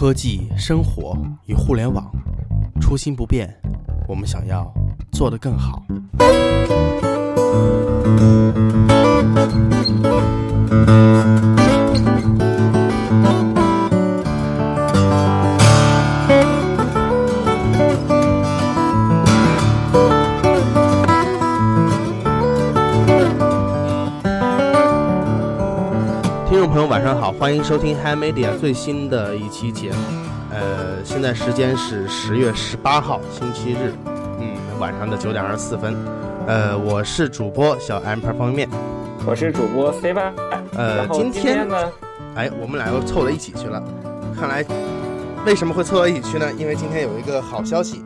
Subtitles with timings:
[0.00, 2.08] 科技、生活与互联网，
[2.80, 3.52] 初心不变，
[4.06, 4.72] 我们想要
[5.10, 5.82] 做得更好。
[26.98, 29.98] 晚上好，欢迎收听 Hi Media 最新的一期节目。
[30.50, 33.94] 呃，现在时间是十月十八号星期日，
[34.40, 35.94] 嗯，晚上的九点二十四分。
[36.48, 38.80] 呃，我是主播小 M 盘方便面。
[39.24, 40.32] 我是主播 C 吧。
[40.74, 41.76] 呃，今天呢，
[42.34, 43.80] 哎，我们俩又凑到一起去了。
[44.36, 44.64] 看来
[45.46, 46.52] 为什么会凑到一起去呢？
[46.54, 48.02] 因为今天有一个好消息。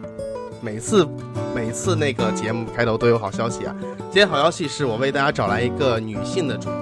[0.60, 1.08] 每次
[1.54, 3.74] 每次那个节目开头都有好消息啊。
[4.10, 6.81] 今天好消息是我为大家找来一个女性的主播。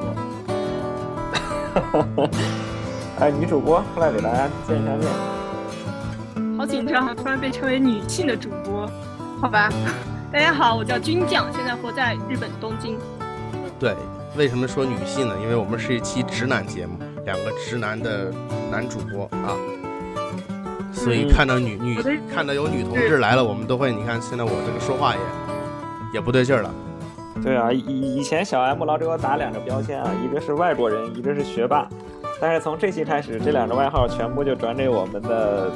[3.20, 5.08] 哎，女主播出来给大家见一下面。
[6.56, 7.14] 好紧张啊！
[7.14, 8.90] 突然被称为女性的主播，
[9.40, 9.70] 好吧。
[10.32, 12.98] 大家好，我叫军将，现在活在日本东京。
[13.78, 13.96] 对，
[14.36, 15.34] 为什么说女性呢？
[15.42, 18.32] 因为我们是一期直男节目，两个直男的
[18.70, 19.56] 男主播啊，
[20.92, 22.00] 所以嗯看到女女
[22.32, 25.20] 看到有女同志来了，我们都会，你看现在我这个说话也
[26.14, 26.70] 也不对劲儿了。
[27.42, 31.88] 对啊，以以前小 M 老给我打两个标签啊，一个是外国人，一个是学霸。
[32.40, 35.70] 但是从这期开始，这两个外号全部就转给我们的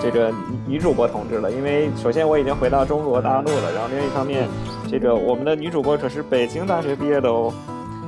[0.00, 1.50] 这个女女主播同志了。
[1.50, 4.48] 因为首先我已经回到中国大陆了，然后另一方面，
[4.88, 7.52] 这个我们的女主播可是北京大学毕业的哦。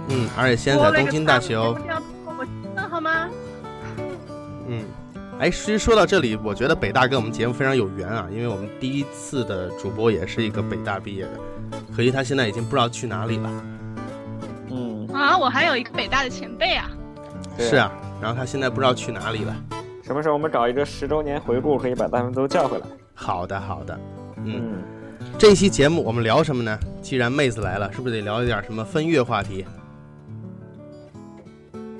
[0.08, 1.76] 嗯，而且现在在东京大学哦。
[1.76, 2.44] 不要我
[2.74, 3.28] 那好吗？
[4.68, 4.84] 嗯，
[5.38, 11.40] 哎，其实说到这里，我觉得北大跟我们节目非常有缘啊，因为我们第一次的主播也是一个北大毕业的，
[11.94, 13.64] 可惜他现在已经不知道去哪里了。
[14.70, 16.90] 嗯，啊，我还有一个北大的前辈啊。
[17.58, 19.54] 是啊，然后他现在不知道去哪里了。
[20.02, 22.86] 什么时候我们找一个十周年回顾，可以把他们都叫回来？
[23.14, 23.98] 好的，好的。
[24.38, 26.78] 嗯，嗯，这一期节目我们聊什么呢？
[27.02, 29.66] 既然妹子来了，是不是得聊一点什么分月话题？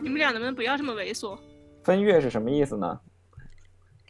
[0.01, 1.37] 你们俩能不能不要这么猥琐？
[1.85, 2.99] 分月是什么意思呢？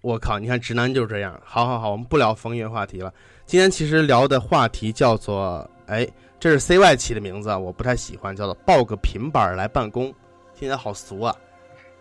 [0.07, 1.37] 我靠，你看直男就是这样。
[1.43, 3.13] 好好好，我们不聊风月话题了。
[3.45, 6.07] 今天其实聊的话题叫做，哎，
[6.39, 10.05] 这是 CY 起的名字啊，我不太喜欢，叫做抱个平板儿来办公，
[10.55, 11.35] 听起来好俗啊。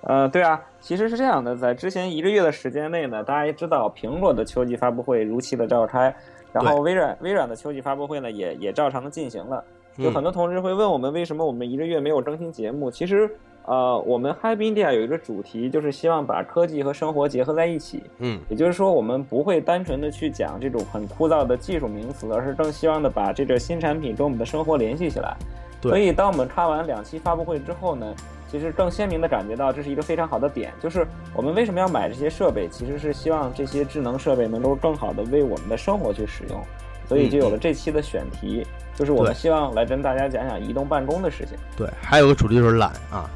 [0.01, 6.15] 呃，对啊，其实是这样的，在之前一个月的时间内呢，大家也知道苹果的秋季发布会如期的召开，
[6.53, 9.63] 然后微软微软的秋季发布会呢也也照常的进行了。
[9.97, 12.91] 就很嗯多同事会问我们为什么我们一个月没有更新节目？
[12.91, 13.27] 其实，
[13.67, 18.03] 呃，我们 Happy India 有一个主题，就是希望把科技和生活结合在一起。
[18.19, 25.35] 嗯也就是说，我们不会单纯的去讲这种很枯燥的技术名词，而是更希望的把这个新产品跟我们的生活联系起来。
[25.81, 28.13] 对所以，当我们看完两期发布会之后呢，
[28.49, 31.05] 其实更鲜明的感觉到这是一个非常好的点，就是
[31.35, 36.61] 我们为什么要买这些设备，其实是希望这些智能设备能够更好的为我们的生活去使用。
[37.07, 38.65] 所以就有了这期的选题，
[38.95, 41.55] 就是我们希望来跟大家讲讲移动办公的事情。
[41.77, 43.29] 对，还有个主题就是懒啊，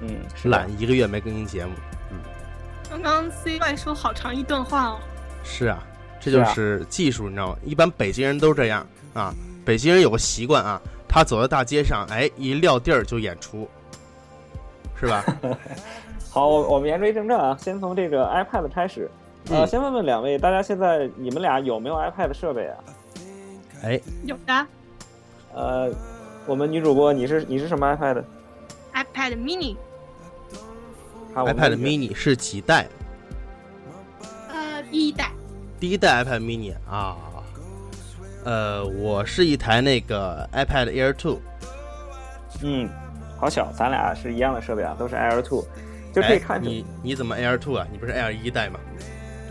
[0.00, 1.72] 嗯，是懒一个月没更新节目。
[2.10, 2.18] 嗯
[2.88, 4.98] 刚刚 CY 说好长一段话哦。
[5.42, 5.82] 是啊，
[6.20, 7.56] 这就是技术，你知道吗？
[7.64, 9.34] 一般北京人都这样啊。
[9.64, 13.68] 北京人有个习惯啊，他走在大街上，哎，一撂地儿就演出，
[14.98, 15.24] 是吧？
[16.30, 19.10] 好，我我们言归正传啊，先从这个 iPad 开始。
[19.50, 22.76] 呃，嗯先问问两位，大家现在你们俩有没有 iPad 设备啊？
[23.82, 24.66] 哎，有的
[25.54, 25.90] 呃，
[26.46, 28.22] 我们女主播，你是你是什么 iPad？
[28.96, 29.36] iPad
[31.34, 32.88] Mini，iPad mini 是几代？
[34.48, 35.30] 呃，第一代。
[35.78, 37.14] 第一代 iPad mini 啊，
[38.44, 41.38] 呃，我是一台那个 iPad Air Two
[42.62, 42.88] 嗯，
[43.38, 45.62] 好巧，咱俩是一样的设备啊，都是 Air Two，
[46.14, 47.86] 就可以哎看出、你你怎么 Air Two 啊？
[47.92, 48.80] 你不是 Air 一代吗？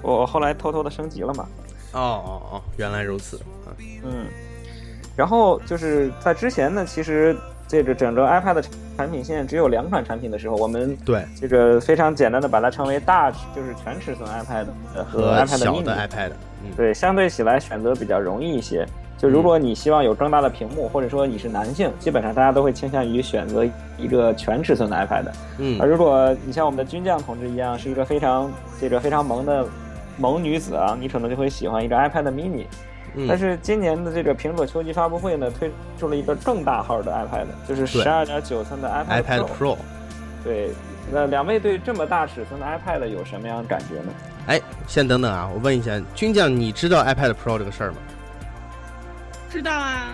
[0.02, 1.48] 我我后来偷偷的升级了嘛。
[1.92, 3.38] 哦哦哦，原来如此。
[3.38, 3.70] 啊
[4.04, 4.26] 嗯，
[5.16, 7.38] 然后就是在之前呢，其实
[7.68, 8.64] 这个整个 iPad
[8.98, 14.66] 产品线只有两款产品的时候，我们对，这个非常简单的把它称为大尺，就是全尺寸 iPad
[14.96, 16.32] 呃和和 iPad 小 mini 的 iPad，
[16.64, 18.86] 嗯，对，相对起来选择比较容易一些。
[19.18, 23.66] 就如果你希望有更大的屏幕，或者说你是男性，基本上大家都会倾向于选择
[23.98, 25.26] 一个全尺寸的 iPad。
[25.58, 29.66] 嗯而如果你像我们的军将同志一样，是一个非常这个非常萌的
[30.18, 32.66] 萌女子啊，你可能就会喜欢一个 iPad mini。
[33.18, 39.78] 嗯，但是今年的这个苹果秋季发布会呢，推出了一个更大号的 iPad，就是对十二点九寸的 iPad iPad Pro，
[40.44, 40.72] 对，
[41.12, 44.14] 那两位对这么大尺寸的 iPad 有什么样的感觉呢？
[44.48, 47.98] 哎，先等等啊，我问一下，军将，你知道 iPad Pro 这个事儿吗？
[49.50, 50.08] 知道啊，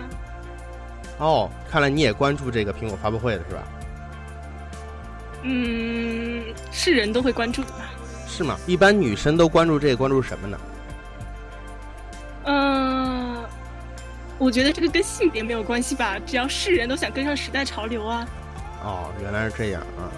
[1.18, 3.64] 哦，看来你也关注这个苹果发布会的是吧？
[5.42, 7.90] 嗯，是人都会关注的吧？
[8.28, 8.56] 是吗？
[8.68, 10.56] 一般女生都关注这个，关注什么呢？
[14.42, 18.28] 我觉得这个跟性别没有关系吧，只要是人都想跟上时代潮流啊。
[18.84, 20.10] 哦，原来是这样啊。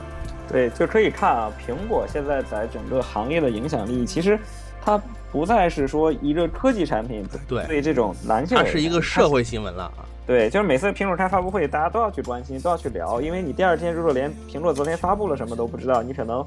[0.49, 4.39] 对，就可以看啊，苹果现在在整个行业的影响力，其实
[4.81, 4.97] 它
[5.29, 10.05] 不再是说一个科技产品，对对这种男性，它是一个社会新闻了啊。
[10.25, 16.41] 对，就是每次苹果开发布会，大家都要去关心，都要去聊，因为你第二天如果连苹果昨天发布了什么都不知道，你可能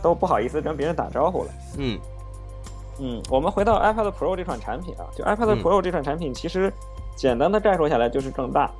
[0.00, 1.50] 都不好意思跟别人打招呼了。
[1.78, 1.98] 嗯
[3.00, 6.72] 嗯，我们回到 iPad Pro 这款产品啊，就 iPad 嗯 Pro 这款产品，其实
[7.16, 8.70] 简单的概括下来就是更大。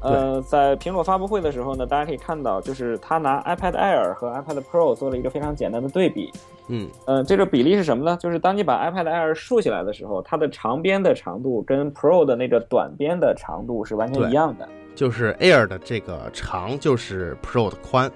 [0.00, 6.32] 呃，在苹果发布会的时候呢，大家可以看到，就是它拿 iPad Air 和 iPad Pro 做了一个非常简单的对比。
[6.66, 8.16] 嗯呃，这个比例是什么呢？
[8.20, 14.68] 就是当你把 iPad Air 竖起来的时候，它的长边的长度跟 Pro 的那个短边的长度是完全一样的。
[14.96, 18.10] 就是 Air 的这个长就是 Pro 的宽。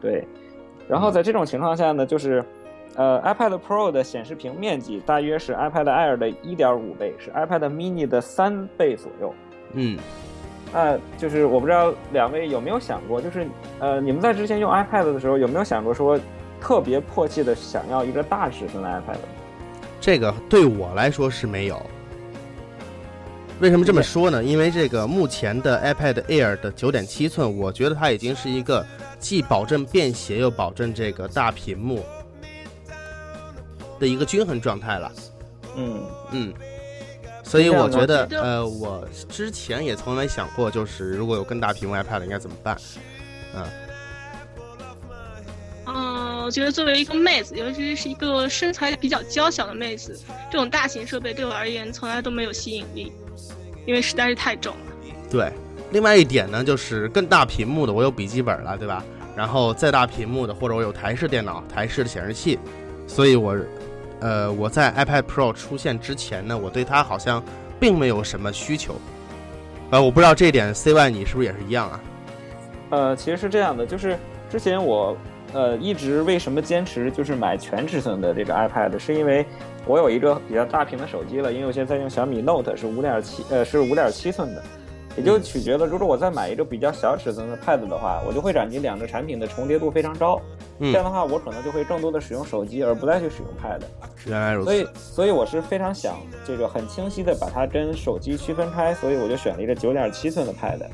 [0.00, 0.24] 对，
[0.86, 2.44] 然后在这种情况下呢，就是，
[2.96, 9.34] 呃，iPad Pro 的显示屏面积大约是 iPad Air 的1.5倍，是 iPad Mini 的三倍左右。
[9.72, 9.98] 嗯
[10.72, 13.46] 那就是我不知道两位有没有想过，就是
[13.78, 16.18] 呃，你们在之前用 iPad 的时候有没有想过说，
[16.60, 19.16] 特别迫切的想要一个大尺寸的 iPad？
[20.00, 21.80] 这个对我来说是没有。
[23.60, 24.42] 为什么这么说呢？
[24.42, 28.84] 因为这个目前的 iPad Air 的九点七寸，我觉得它已经是一个
[29.20, 32.00] 既保证便携又保证这个大屏幕
[34.04, 35.10] 的一个均衡状态了。
[35.76, 36.54] 嗯嗯，
[37.42, 42.76] 所以我觉得呃，我之前也从来想过，就是如果有更大屏幕 iPad 应该怎么办？
[43.56, 43.64] 嗯，
[45.86, 50.14] 嗯，我觉得作为一个妹子，尤其是一个身材比较娇小的妹子，
[50.52, 53.10] 这种大型设备对我而言从来都没有吸引力，
[53.86, 54.92] 因为实在是太重了。
[55.30, 55.50] 对。
[55.90, 59.04] 另外一点呢，就是更大屏幕的，我有笔记本了，对吧？
[59.36, 62.58] 然后再大屏幕的，或者我有台式电脑、台式的显示器，
[63.06, 63.56] 所以我，
[64.24, 67.42] 呃，我在 iPad Pro 出现之前呢，我对它好像
[67.78, 68.94] 并没有什么需求。
[69.90, 72.00] 呃，我不知道这一点 CY 你是不是也是一样啊？
[72.88, 74.16] 呃，其实是这样的，就是
[74.50, 75.14] 之前我
[75.52, 79.44] 呃一直为什么坚持就是买全尺寸的这个 iPad，是因为
[79.86, 84.62] 我有一个比较大屏的手机了，因为我现在在用小米 Note 是五点七呃是五点七寸的，
[85.18, 90.40] 也就取决了如果我再买一个比较小尺寸的 Pad 的话，我就会感觉两个产品的重叠度非常高，
[90.78, 93.82] 嗯这样的话我可能就会更多的使用手机而不再去使用 Pad。
[94.26, 96.16] 原来如所以。，所以我是非常想
[96.46, 100.86] 这个很清晰的把它跟手机区分开，所以我就选了一个九点七寸的 Pad。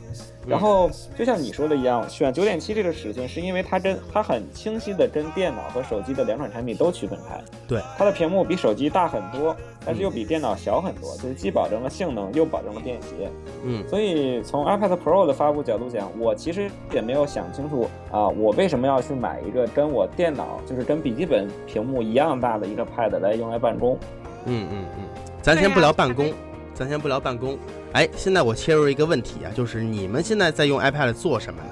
[0.46, 7.38] 然后就像你说的一样，选九点七这个尺寸，是因为它跟它很清晰的跟电脑和手机的两款产品都区分开。
[7.68, 9.54] 对，它的屏幕比手机大很多，
[9.84, 13.30] 但是又比电脑小很多，就是既保证了性能，又保证了便携。
[13.62, 23.98] 嗯所以从 iPad Pro 的发布角度讲，我其实也没有想清楚啊，我为什么要去买一个跟我电脑就是跟笔记本屏幕一样大的一个 Pad 来用来办公？
[24.46, 25.04] 嗯嗯嗯，
[25.42, 26.32] 咱先不聊办公，
[26.74, 27.58] 咱先不聊办公。
[27.92, 31.70] 哎，现在我切入一个问题啊，就是你们现在在用 iPad 做什么呢？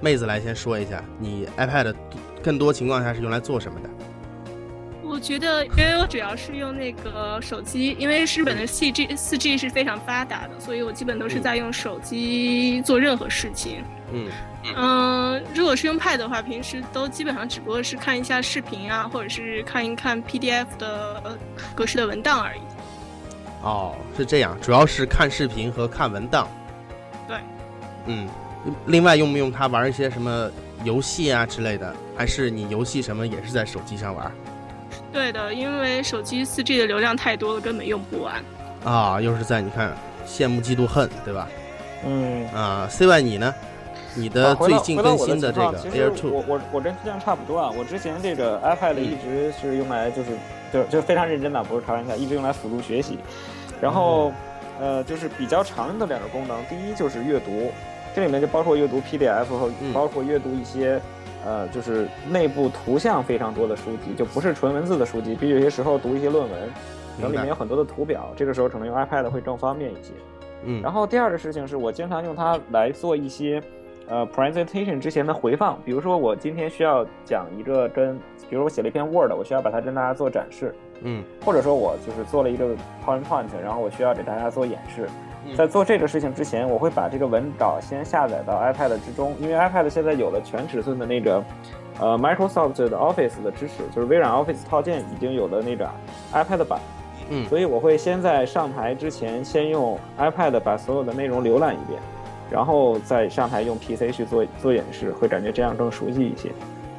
[0.00, 1.94] 妹子来先说一下，你 iPad
[2.42, 3.88] 更多情况下是用来做什么的？
[5.02, 13.78] 我觉得，因为我主要是用那个手机，因为日本的 4G 四 G 是非常发达的，所以我基本都是在用手机做任何事情。
[13.78, 21.36] 嗯嗯，如果是用 Pad 的话，平时都基本上只不过是看一下视频啊，或者是看一看 PDF 的呃
[21.74, 22.60] 格式的文档而已。
[23.62, 26.48] 哦，是这样，主要是看视频和看文档。
[27.26, 27.36] 对，
[28.06, 28.28] 嗯，
[28.86, 30.50] 另外用不用它玩一些什么
[30.84, 31.94] 游戏啊之类的？
[32.16, 34.30] 还是你游戏什么也是在手机上玩？
[35.12, 38.42] 对的，因为手机 4G 的流量太多了，根本用不完。
[38.84, 39.92] 啊，又是在你看
[40.26, 41.48] 羡慕嫉妒恨，对吧？
[42.04, 42.46] 嗯。
[42.50, 43.52] 啊，CY 你呢？
[44.16, 47.70] 你的啊回近更回到我新的这个其实 Air 我 Two，我我跟这样差不多啊。
[47.76, 50.30] 我之前这个 iPad 嗯一直是用来就是
[50.72, 53.18] 就就非常认真的，不是开玩笑，一直用来辅助学习。
[53.80, 54.32] 然后
[54.80, 57.70] 呃，就是比较常用的两个功能，第一就是阅读，
[58.14, 61.00] 这里面就包括阅读 PDF 和嗯包括阅读一些。
[61.44, 66.60] 呃，就是内部图像非常多的书籍，就不是纯文字的书籍，比如有些时候读一些论文，
[67.20, 70.10] 然后里面有很多的图表，这个时候可能用 iPad 会更方便一些。
[70.64, 73.62] 嗯，然后第二个事情是我经常用它来做一些，
[74.08, 75.78] 呃，presentation 之前的回放。
[75.84, 78.16] 比如说我今天需要讲一个跟，
[78.48, 82.68] 比如我写了一篇 Word，我需要把它跟大家做展示，嗯或者说我就是做了一个
[83.04, 85.08] PowerPoint，然后我需要给大家做演示。
[85.44, 91.40] 嗯在做这个事情之前，我会把这个文稿先下载到 iPad 之中，因为 iPad 现在有了全尺寸的那个，
[92.00, 95.88] 呃，Microsoft 的 Office 的支持，就是微软 Office 套件已经有了那个
[96.32, 96.80] iPad 版。
[97.28, 102.00] 嗯所以我会先在上台之前，先用 iPad 把所有的内容浏览一遍，
[102.50, 106.50] 然后再上台用 PC 去做做演示，会感觉这样更熟悉一些。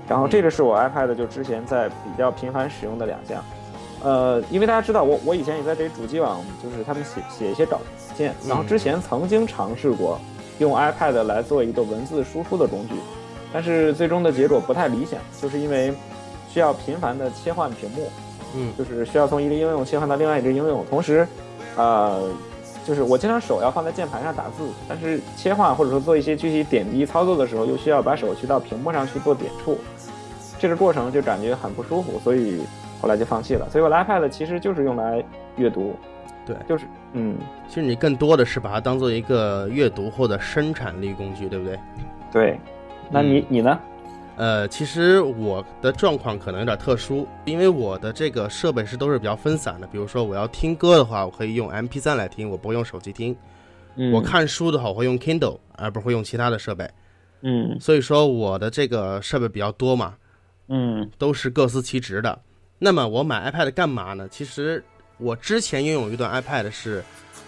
[0.07, 3.43] 然后这个是我 iPad 就之前在比较频繁使用的两项。
[4.03, 7.81] 呃，因为大家知道我我以前也在这主机网，就是他们写写一些稿
[8.15, 10.19] 件，然后之前曾经尝试过
[10.59, 12.93] 用 iPad 来做一个文字输出的工具，
[13.51, 15.91] 但是最终的结果不太理想，就是因为
[16.47, 18.07] 需要频繁的切换屏幕，
[18.55, 21.27] 嗯，就是需要从一个应用切换到另外一个应用，同时，
[21.75, 22.21] 呃，
[22.87, 29.77] 就是我经常手要放在键盘上打字，但是切换或者说做一些具体点滴操作的时候，又需要把手去到屏幕上去做点触，
[30.57, 32.61] 这个过程就感觉很不舒服，所以。
[32.99, 35.23] 后来就放弃了，所以我的 iPad 其实就是用来
[35.55, 35.95] 阅读，
[36.43, 37.37] 对，就是嗯，
[37.69, 41.79] 其实你更多的是把它当做一个阅读或者生产力工具，对不对？
[42.31, 42.59] 对，
[43.11, 43.79] 那你你呢？
[44.37, 49.87] 呃，其实我的状况可能有点特殊，因为我的这个设备是都是比较分散的。
[49.87, 53.35] 比如说我要听歌的话，我可以用 MP3 来听，我不会用手机听；
[54.13, 56.87] 我看书的话，我会用 Kindle，而不会用其他的设备。
[57.41, 60.13] 嗯，所以说我的这个设备比较多嘛，
[60.67, 62.39] 嗯，都是各司其职的。
[62.77, 64.27] 那么我买 iPad 干嘛呢？
[64.29, 64.83] 其实
[65.17, 67.03] 我之前拥有一段 iPad 是，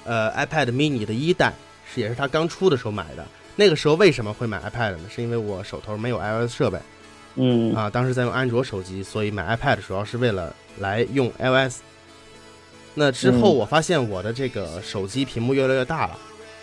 [0.06, 1.54] 呃，iPad mini 的一代，
[1.86, 3.24] 是也是它刚出的时候买的。
[3.60, 5.00] 那个时候为什么会买 iPad 呢？
[5.14, 6.80] 是因为我手头没有 iOS 设备，
[7.36, 11.80] 嗯，啊，当时在用安卓手机，所以买 iPad 主要是为了来用 iOS。
[12.94, 16.20] 那之后我发现我的这个手机屏幕越来越大了，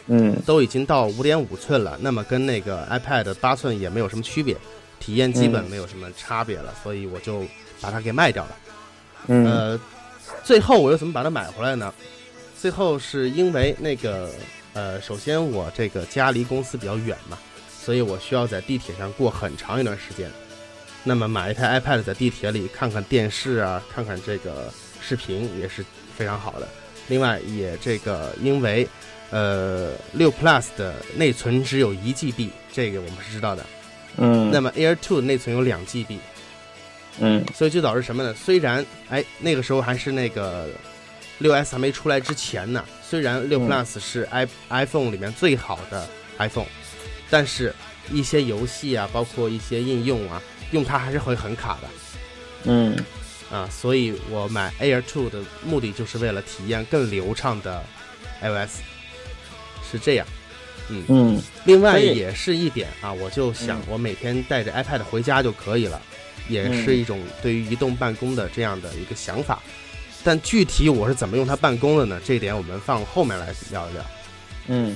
[0.06, 4.56] 嗯，都已经到五点五寸了，那么跟那个 iPad 八寸也没有什么区别，
[4.98, 7.44] 体验基本没有什么差别了，所以我就。
[7.78, 8.56] 把它给卖掉了，
[9.26, 9.78] 呃，
[10.42, 11.92] 最后我又怎么把它买回来呢？
[12.58, 14.30] 最后是因为那个，
[14.76, 17.38] 呃，首先我这个家离公司比较远嘛，
[17.80, 20.30] 所以我需要在地铁上过很长一段时间。
[21.02, 25.82] 那么买一台 iPad 在地铁里看看电视啊，看看这个视频也是
[26.14, 26.68] 非常好的。
[27.08, 28.86] 另外也这个因为，
[29.30, 33.64] 呃，六 Plus 的内存只有一 GB，这个我们是知道的。
[34.18, 34.50] 嗯。
[34.52, 36.18] 那么 Air Two 内存有两 GB。
[37.18, 38.34] 嗯，所以就导致什么呢？
[38.34, 40.68] 虽然哎，那个时候还是那个
[41.38, 46.66] 六 S 还没出来之前呢，虽然六 Plus 是 i iPhone 里面最好的 iPhone，
[47.28, 47.74] 但是
[48.10, 51.88] 一些游戏啊，包括一些应用啊，用它还是会很卡的。
[52.64, 52.96] 嗯，
[53.50, 57.84] 啊，所以我买 Air Two 的目的就是为了体验更流畅的
[58.40, 58.80] iOS，
[59.90, 60.26] 是这样。
[60.88, 66.00] 嗯嗯，另外也是一点啊，我就想我每天带着 iPad 回家就可以了。
[66.48, 69.60] 也是一种对于移动办公的这样的一个想法，
[70.26, 72.20] 但具体我是怎么用它办公的呢？
[72.24, 74.02] 这一点我们放后面来聊一聊。
[74.66, 74.92] 嗯，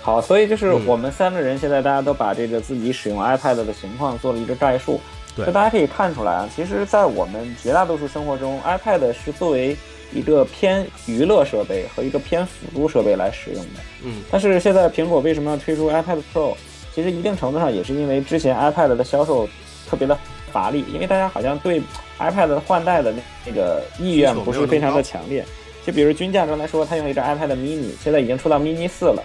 [0.00, 5.00] 好，所以就是我们三个人现在大家都把这个自己使用 iPad 的情况做了一个概述。
[5.34, 9.76] 对，大家可以看出来啊，其实，在我们绝大多数生活中，iPad 是作为
[10.12, 13.80] 一个偏娱乐设备和一个偏辅助设备来使用的。
[14.04, 16.54] 嗯，但是现在苹果为什么要推出 iPad Pro？
[16.94, 19.48] 其实一定程度上也是因为之前 iPad 的销售
[19.90, 20.16] 特别的。
[20.50, 21.78] 乏力，因为大家好像对
[22.18, 25.44] iPad 换代的那那个意愿不是非常的强烈。
[25.86, 29.22] 就比如均价刚才说，他用了一个 iPad mini，现在已经出到 mini 四了。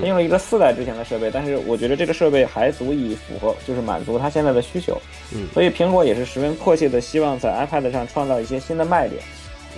[0.00, 4.96] 他用了一个四代之前的设备，但是我觉得这个设备还足以符合，就是满足他现在的需求。
[5.34, 9.20] 嗯，所以苹果也是十分迫切的希望在 iPad 上创造一些新的卖点。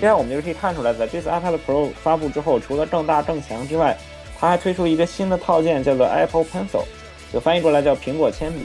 [0.00, 3.96] 这样我们就可以看出来，在这次 iPad Pro 发布之后，除了更大更强之外，
[4.38, 6.84] 它还推出一个新的套件，叫做 Apple Pencil，
[7.32, 8.60] 就翻译过来叫苹果铅笔。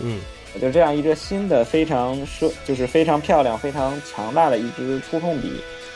[0.00, 0.20] 嗯。
[0.60, 5.52] 就这样一个新的非常奢，就是非常漂亮、非常强大的一支触控笔。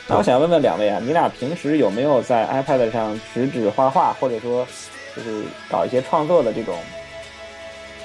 [0.07, 4.67] 那我想问问两位啊，你俩平时有没有在 iPad 上指指画画，或者说
[5.15, 6.75] 就是搞一些创作的这种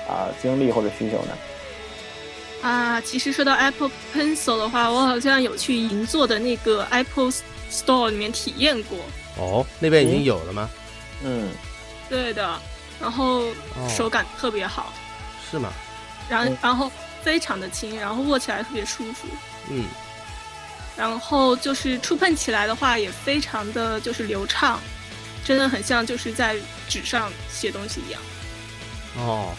[0.08, 1.36] 啊经历或者需求呢？
[2.62, 7.30] 啊，其实说到 Apple Pencil 的话，我好像有去银座的那个 Apple
[7.70, 8.98] Store 里面体验过。
[9.36, 10.70] 哦，那边已经有了吗？
[11.22, 11.48] 嗯，
[12.08, 12.58] 对的，
[13.00, 13.42] 然后
[13.88, 14.92] 手感特别好。
[15.50, 15.70] 是吗？
[16.28, 16.90] 然然后
[17.22, 19.28] 非常的轻，然后握起来特别舒服。
[19.70, 19.84] 嗯，
[20.96, 24.80] 然后就是触碰起来的话也非常的就是流畅，
[25.44, 26.56] 真的很像就是在
[26.88, 28.20] 纸上写东西一样。
[29.16, 29.54] 哦，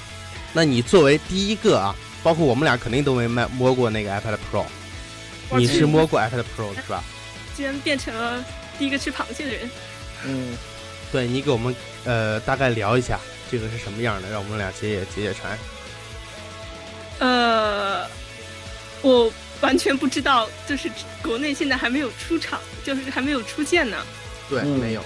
[0.54, 4.66] 那你作为第一个啊，包括我们俩肯定都没摸摸过那个 iPad Pro，
[5.58, 7.04] 你是摸过 iPad Pro 是吧？
[7.56, 8.44] 竟然变成了
[8.78, 9.70] 第一个吃螃蟹的人。
[10.26, 10.58] 嗯，
[11.12, 13.20] 对你给我们呃大概聊一下
[13.50, 15.58] 这个是什么样的，让我们俩解解解解馋。
[17.20, 18.06] 呃，
[19.02, 19.32] 我
[19.62, 20.90] 完全不知道，就是
[21.22, 23.98] 国内现在还没有出场，就是还没有出现呢。
[24.50, 25.04] 对，没有。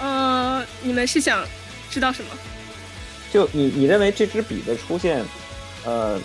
[0.00, 1.44] 呃，你们是想
[1.90, 2.30] 知道什么？
[3.32, 5.24] 就你你认为这支笔的出现，
[5.84, 6.18] 呃，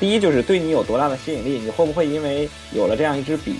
[0.00, 1.58] 第一就是对你有多大的吸引力？
[1.58, 3.54] 你会不会因为有了这样一支笔，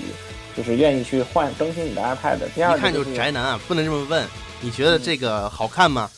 [0.57, 2.39] 就是愿意去换更新你的 iPad？
[2.55, 4.27] 第二，一看就是宅男啊，不能这么问。
[4.61, 6.11] 你觉得这个好看吗？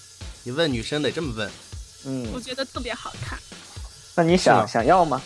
[0.44, 1.50] 你问女生得这么问。
[2.06, 3.38] 嗯，我觉得特别好看。
[4.20, 5.18] 那你想想要吗？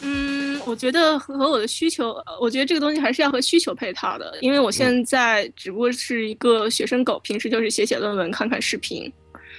[0.00, 9.10] 嗯，我觉得和我的需求，呃我觉得这个东西还是要和需求配套的，因为我现在只不过是一个学生狗，平时就是写写论文、看看视频，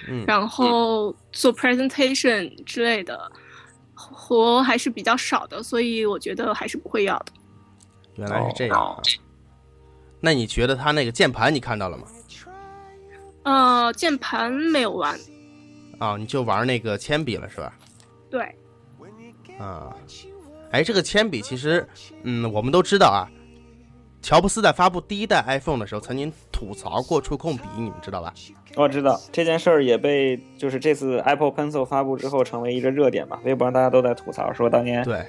[0.06, 3.32] 嗯然后做 presentation 之类的
[3.94, 7.26] 活还是比较少的，所以我觉得还是不会要的。
[8.16, 9.00] 原来是这样啊。
[10.20, 12.04] 那你觉得他那个键盘你看到了吗？
[13.44, 15.18] 呃，键盘没有玩，
[15.98, 17.72] 啊，你就玩那个铅笔了是吧？
[18.34, 18.52] 对，
[19.58, 19.94] 啊，
[20.72, 21.86] 哎，这个铅笔其实，
[22.24, 23.30] 嗯，我们都知道啊。
[24.20, 28.34] 乔布斯在发布第一代 iPhone 的时候，曾经吐槽过触控笔，你们知道吧？
[28.74, 35.24] 我知道这件事儿也被就是这次 Apple Pencil 发布之后成为一个热点吧，微博上大家都在吐槽说当年，对，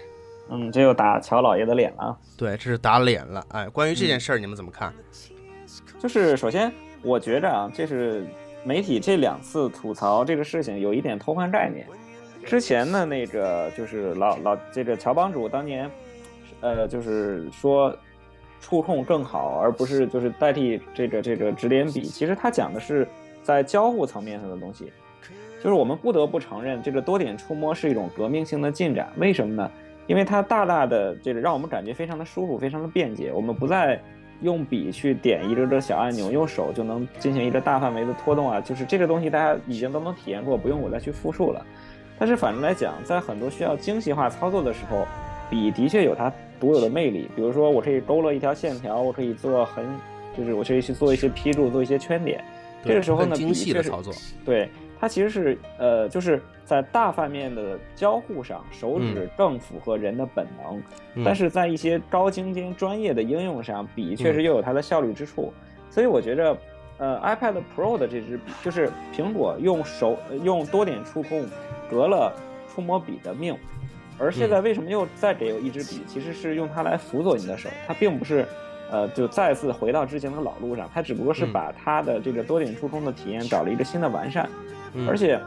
[0.50, 2.17] 嗯，这又打乔老爷的脸了。
[2.35, 3.45] 对，这是打脸了。
[3.50, 4.91] 哎，关于这件事儿，你们怎么看？
[6.00, 8.25] 就是首先，我觉着啊，这是
[8.63, 11.85] 媒体这两次吐槽这个事情有一点偷换概念。
[12.45, 15.89] 之前的那个就是老老这个乔帮主当年，
[16.61, 17.93] 呃，就是说
[18.61, 22.03] 触控更好，而不是就是代替这个这个指点笔。
[22.03, 23.07] 其实他讲的是
[23.41, 24.93] 在交互层面上的东西，
[25.61, 29.11] 就是我们不得不承认，这个多点触摸是一种革命性的进展。
[29.17, 29.71] 为什么呢？
[30.05, 33.31] 因为它大大的这个让我们感觉非常的舒服，非常的便捷。
[33.33, 33.99] 我们不再
[34.41, 41.65] 用笔去点一个个小按钮，用手就能进行一个大范围的拖动啊，就是这个东西大家已经都能体验过，不用我再去复述了。
[42.17, 45.05] 但是反正来讲，在很多需要精细化操作的时候，
[45.50, 47.29] 笔的确有它独有的魅力。
[47.36, 49.86] 比如说，我可以勾勒一条线条，我可以做很，
[50.38, 52.43] 就是我可以去做一些批注，做一些圈点。
[52.84, 54.13] 这个时候呢，精细的笔确作，
[54.45, 54.69] 对，
[55.00, 60.81] 它其实是呃，就是在大范面的交互上，手指更符合人的本能，
[61.15, 65.51] 嗯但是在一些高精尖专业的应用上，笔确实又有它的效率之处。
[65.89, 66.55] 所以我觉着，
[67.00, 71.43] 呃，iPad Pro 的这支笔，就是苹果用手呃用多点触控
[71.89, 72.34] 革了
[72.68, 73.56] 触摸笔的命。
[74.18, 76.01] 而现在为什么又再给我一支笔？
[76.08, 78.46] 其实是用它来辅佐你的手，它并不是，
[78.89, 84.50] 呃，就再次回到之前的老路上，它只不过是嗯把它的这个多点触控的体验找了一个新的完善。
[84.93, 85.38] 嗯而且，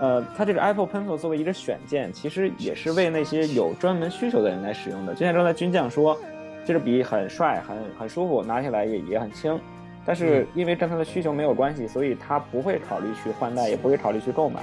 [0.00, 5.12] 呃，它这个 Apple Pencil 作为一个选件，其实也是为那些有专门需求的人来使用的。
[5.12, 6.16] 就像刚才军将说，
[6.64, 9.58] 这支笔很帅，很很舒服，拿起来也也很轻。
[10.04, 14.60] 但是因为跟他的需求没有关系，所以他不会考虑去换代，也不会考虑去购买。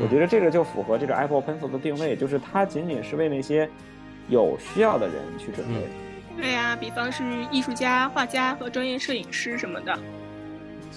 [0.00, 3.68] 我觉得这个就符合这个 Apple Pencil 的定位，就是它仅仅是为那些
[4.28, 5.74] 有需要的人去准备。
[6.36, 9.98] 对呀、比方是艺术家、画家和专业摄影师什么的。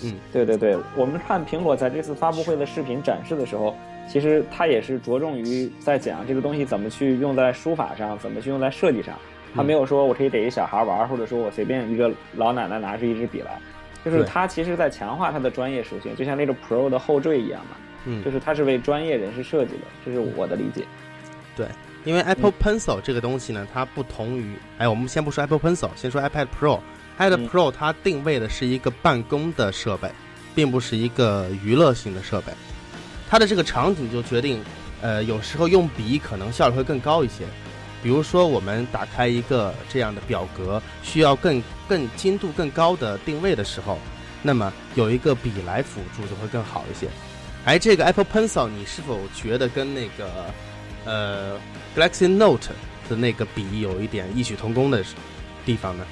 [0.04, 3.76] 嗯对对对，我们看苹果在这次发布会的视频展示的时候，
[4.10, 9.18] 其实它也是着重于在讲这个东西怎么去用在书法上，怎么去用在设计上。
[9.56, 13.58] 它没有说我可以给一小孩玩，或者说我随便一个老奶奶拿出一支笔来，
[14.04, 20.86] 就是对它其实在强化它的专业属性，就像那个 Pro 的后缀一样嘛，嗯就是它是为专业人士设计的，这是我的理解。
[21.56, 21.68] 对，
[22.04, 26.80] 因为 Apple Pencil 这个东西呢，它不同于，哎，我们先不说 Apple Pencil，先说 iPad Pro。
[27.18, 30.10] iPad 嗯 Pro 它定位的是一个办公的设备，
[30.54, 32.52] 并不是一个娱乐性的设备。
[33.30, 34.62] 它的这个场景就决定，
[35.02, 37.46] 呃，有时候用笔可能效率会更高一些。
[38.04, 43.98] 比如说，我们打开一个这样的表格，需要更更精度更高的定位的时候，
[44.44, 47.08] 那么有一个笔来辅助就会更好一些。
[47.66, 50.30] 而这个 Apple Pencil，你是否觉得跟那个
[51.06, 51.60] 呃
[51.98, 52.70] Galaxy Note
[53.10, 55.04] 的那个笔有一点异曲同工的
[55.66, 56.06] 地方呢？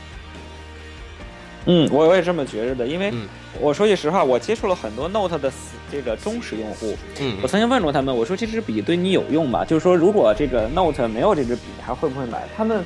[1.66, 3.28] 嗯，我我也这么觉着的，因为嗯
[3.62, 5.50] 我说句实话，我接触了很多 Note 的
[5.90, 9.64] 这个忠实用户，嗯我曾经问过他们，我说这支笔对你有用吗？
[9.64, 12.44] 就是说，如果这个 Note 没有这支笔，你还会不会买？
[12.58, 12.84] 他们，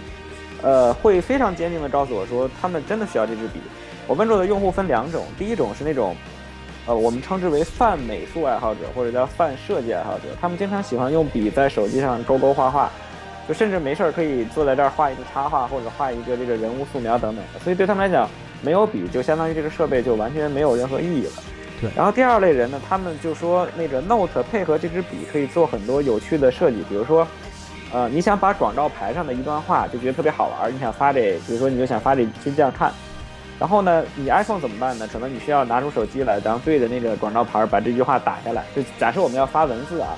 [0.62, 3.60] 呃，会非常坚定的告诉我说，他们真的需要这支笔。
[4.06, 6.15] 我问过的用户分两种，第一种是那种，
[6.88, 12.89] 呃，我们称之为泛美术爱好者或者叫泛设计爱好者，他们经常喜欢用笔在手机上勾勾画画，
[13.45, 17.60] 就甚至没事儿可以坐在这儿画一个插画或者画一个这个人物素描等等的。
[17.60, 18.30] 所以对他们来讲，
[18.62, 21.43] 没有笔就相当于这个设备就完全没有任何意义了。
[21.80, 27.28] 对然后第二类人呢，他们就说那个 Note 配合这支笔可以做很多有趣的设计，比如说，
[27.93, 32.91] 呃，你想把广告牌上的一段话就觉得特别好玩，你想发给，比如说你就想发给军将看，
[33.60, 35.08] 然后呢，你 iPhone 怎么办呢？
[35.12, 38.63] 可能你需要拿出手机来，然后对着那个广告牌儿把这句话打下来。
[38.76, 40.15] 就假设我们要发文字啊，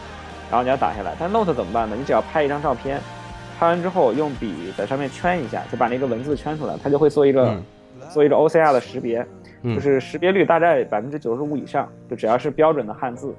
[0.52, 1.96] 然后你要打下来，但 Note 怎么办呢？
[1.98, 3.00] 你只要拍一张照片，
[3.58, 7.64] 拍完之后用笔在上面圈一下，就把那个文字圈出来，它就会做一个、嗯
[8.12, 9.26] 做一个 OCR 的识别。
[9.62, 13.36] 嗯就是识别率大概百分之九十五以上，就只要是标准的汉字，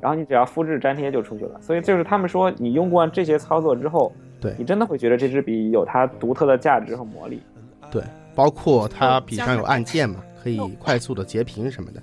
[0.00, 1.60] 然后你只要复制粘贴就出去了。
[1.60, 7.42] 所以就是他们说，你用惯这些操作之后，对你真的会觉得这支笔有它独特的价值和魔力。
[7.90, 12.02] 对，包括它笔上有按键嘛，可以快速的截屏什么的。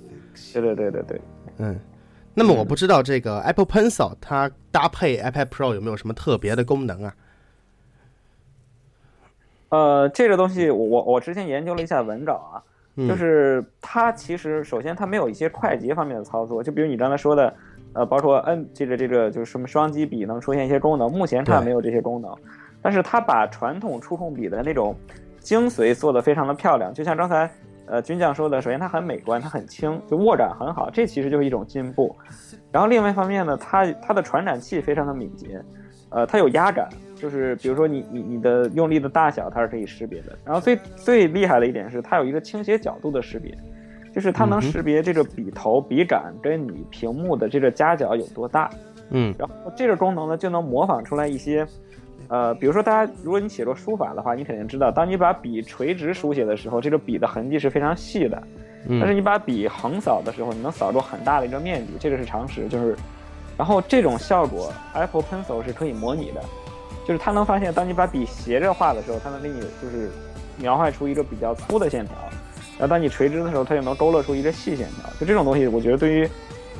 [0.53, 1.03] 对对对对。
[1.03, 1.21] 对，
[1.57, 1.79] 嗯，
[2.33, 7.15] 那么我不知道这个 Apple Pencil 它搭配 iPad Pro 有没有什么特别的功能啊？
[9.69, 12.63] 呃，这个东西我我我之前研究了一下文稿啊，
[12.95, 13.07] 嗯。
[13.07, 17.53] 就是它其实首先它没有一些快捷方面的操作，就比如你刚才说的，
[17.93, 22.35] 呃，包括摁这个这个就是什么双击笔能出现一些功能，目前它没有这些功能，
[22.81, 24.93] 但是它把传统触控笔的那种
[25.41, 27.51] 精髓做得非常的漂亮，就像刚才
[27.87, 32.15] 呃军将说的，首先它很美观，它很轻，就握感很好，这其实就是一种进步。
[32.71, 35.61] 然后另外一方面呢，它它的传感器非常的敏捷，
[36.09, 40.37] 呃，它有压感，就是比如说你你你的用力的大小，它是可以识别的。
[40.45, 43.57] 然后最最厉害的一点是，它有一个倾斜角度的识别，
[44.13, 48.69] 就是它能识别这个笔头、笔杆跟你屏幕的这个夹角有多大。
[49.13, 51.67] 嗯然后这个功能呢，就能模仿出来一些，
[52.31, 58.41] 呃，比如说大家如果你写过书法的话，你肯定知道，当你把笔垂直书写的时候，这个笔的痕迹是非常细的。
[58.87, 62.69] 但是嗯你把笔横扫的时候，你能扫出很大的一个面积，这个是常识。
[62.69, 62.95] 就是，
[63.57, 66.41] 然后这种效果，Apple Pencil 是可以模拟的，
[67.05, 70.09] 就是它能发现，当你把笔斜着画的时候，它能给你就是
[70.57, 72.15] 描绘出一个比较粗的线条，
[72.79, 75.09] 然后当你垂直的时候，它就能勾勒出一个细线条。
[75.19, 76.29] 就这种东西，我觉得对于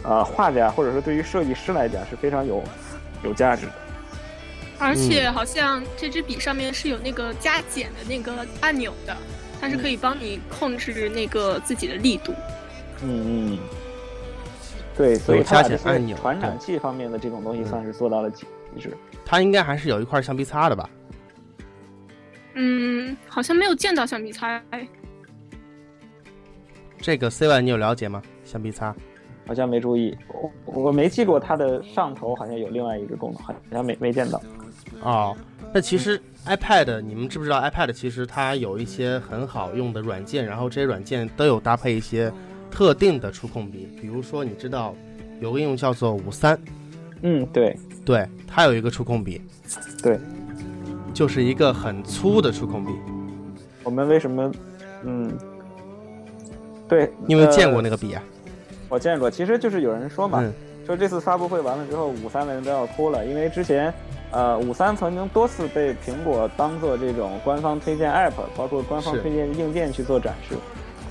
[0.03, 2.63] 呃画家或者说对于设计师来讲是非常有
[3.25, 3.73] 有价值的。
[4.81, 9.15] 而且好像这支笔上面是有那个加减的那个按钮的，
[9.61, 12.33] 它是可以帮你控制那个自己的力度。
[13.03, 13.59] 嗯嗯，
[14.97, 18.45] 对，所以加减按钮传感器方面的这种东西算是做到了极
[18.79, 18.97] 致。
[19.23, 20.89] 它应该还是有一块橡皮擦的吧？
[22.55, 24.61] 嗯，好像没有见到橡皮擦。
[26.99, 28.21] 这个 C Y 你有了解吗？
[28.43, 28.95] 橡皮擦？
[29.47, 34.41] 好像没注意，我我没记过它的上头好像有另外一个功能，好像没没见到。
[35.01, 35.35] 哦，
[35.73, 42.31] 那其实 iPad 你们知不知道 iPad 其实它有一些很好用的软件，然后这些软件都有搭配一些
[42.69, 44.93] 特定的触控笔，比如说你知道
[45.39, 46.59] 有个应用叫做五三，
[47.21, 47.75] 嗯，对
[48.05, 49.41] 对，它有一个触控笔，
[50.03, 50.19] 对，
[51.13, 52.91] 就是一个很粗的触控笔。
[53.83, 54.51] 我们为什么，
[55.03, 55.31] 嗯，
[56.87, 58.21] 对，你有没有见过呃那个笔啊？
[58.89, 60.53] 我见过，其实就是有人说嘛，嗯
[60.85, 63.93] 说这次发布会完了之后，五三的人都要哭了，因为之前，
[64.31, 70.55] 呃，五三曾经多次被苹果当做这种官方推荐 App，包括官方推荐硬件去做展示。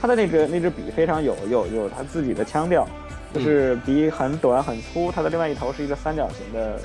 [0.00, 2.86] 它的那个那支笔非常有有有它自己的腔调，
[3.34, 6.80] 就是笔很短很粗，它的另外一头是一个三角形的，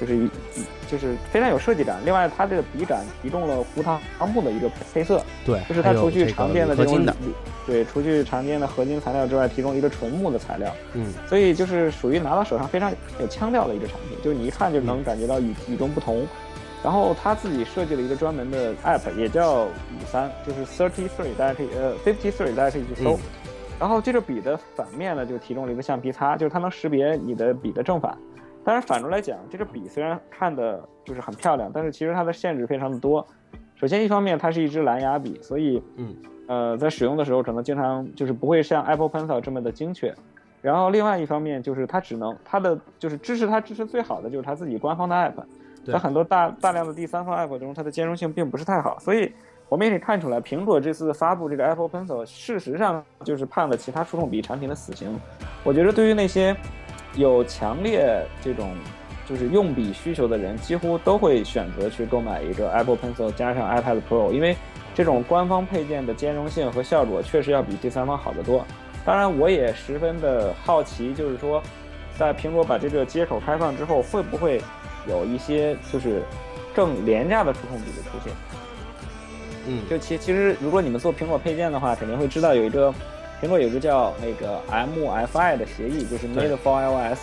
[0.00, 1.98] 就是一一就是非常有设计感。
[2.04, 7.04] 另外，它这个笔杆提供了胡桃木的一个配色，对，就是它除去常见的这种
[7.66, 10.72] 对，除去常见的合金材料之外，提供一个纯木的材料。
[10.94, 16.26] 嗯，所以就是属于拿到手上非常有腔调的一个产品，就是你一看就能感觉到与与众不同。
[16.84, 23.14] 然后他自己设计了一个专门的 app，也叫五三，就是 thirty three，大家可以呃 fifty three，大家可以去搜。
[23.16, 23.20] 嗯
[23.78, 28.16] 然后这个笔的反面呢，就提供了一个橡皮擦，就是它能识别你的笔的正反。
[28.66, 33.24] 当然反过来讲，这个笔虽然看的就是很漂亮，但是其实它的限制非常的多。
[33.76, 36.16] 首先一方面它是一支蓝牙笔，所以嗯
[36.48, 40.12] 呃，在使用的时候可能经常就是不会像 Apple Pencil 这么的精确。
[40.62, 45.44] 然后另外一方面就是它只能它的就是支持它支持最好的就是它自己官方的 App，
[45.92, 49.32] 在很多大大量的第三方 App 中，它的兼容性并不是太好，所以
[49.68, 55.16] 我们也可以看出来，苹果这次发布这个 Apple Pencil，事实上就是判了其他触控笔产品的死刑。
[55.62, 56.56] 我觉得对于那些
[57.16, 58.74] 有强烈这种
[59.26, 64.56] 就是用笔需求的人，几乎都会选择去购买一个 Apple Pencil 加上 iPad Pro，因为
[64.94, 68.64] 这种官方配件的兼容性和效果确实要比第三方好得多。
[69.04, 71.62] 当然，我也十分的好奇，就是说，
[72.18, 74.60] 在苹果把这个接口开放之后，会不会
[75.08, 76.22] 有一些就是
[76.74, 78.32] 更廉价的触控笔的出现？
[79.68, 82.92] 嗯，就其其实，如果你们做苹果配件的话，肯定会知道有一个
[83.40, 87.20] 苹果有一个叫那个 MFI 的协议，就是 Made for iOS。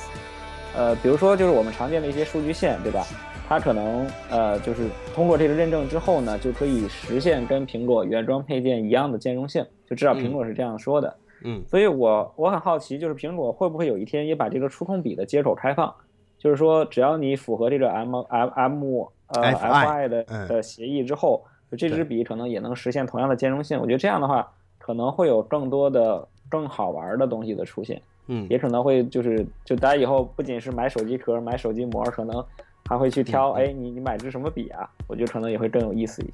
[0.76, 3.06] 呃，比如说就是我们常见的一些数据线，对吧？
[3.47, 11.15] 它可能呃就是通过这个认证之后呢，就可以实现跟苹果原装配件一样的兼容性，就至少苹果是这样说的。
[11.45, 15.93] 嗯所以我我很好奇，就是苹果会不会有一天也把这个触控笔的接口开放？
[16.39, 18.84] 就是说，只要你符合这个 M M M
[19.28, 23.80] 呃 FI FI 的嗯的协议之后，就这支笔可能也能实现同样的兼容性。
[23.80, 24.49] 我觉得这样的话，
[24.86, 32.43] 可能会有更多的更好玩的东西的出现，嗯也可能会就是就大家以后不仅是买手机壳、买手机膜，可能
[32.89, 34.89] 还会去挑，嗯哎，你你买支什么笔啊？
[35.08, 36.34] 我觉得可能也会更有意思一些。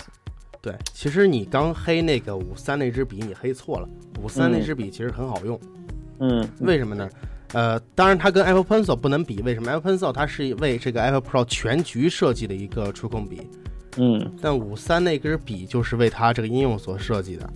[0.62, 3.88] 对，其实你刚黑那个五三那支笔，你黑错了。
[4.20, 5.60] 五三嗯那支笔其实很好用，
[6.20, 7.08] 嗯，为什么呢？
[7.54, 13.42] 呃，当然它跟 Apple Pencil 不能比，为什么？Apple Pencil 它是为这个 Apple Pro 全局设计的一个触控笔，
[13.98, 17.50] 嗯但五三那根笔就是为它这个应用所设计的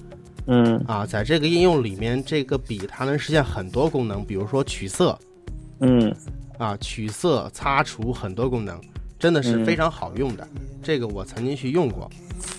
[0.47, 1.05] 嗯啊。
[1.05, 5.17] 在这个应用里面，这个笔它能实现很多功能，比如说取色，
[5.79, 6.13] 嗯
[6.57, 8.79] 啊，取色、擦除很多功能，
[9.17, 10.47] 真的是非常好用的。
[10.81, 12.09] 这个我曾经去用过。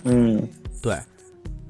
[0.05, 0.42] 嗯，
[0.83, 0.99] 对，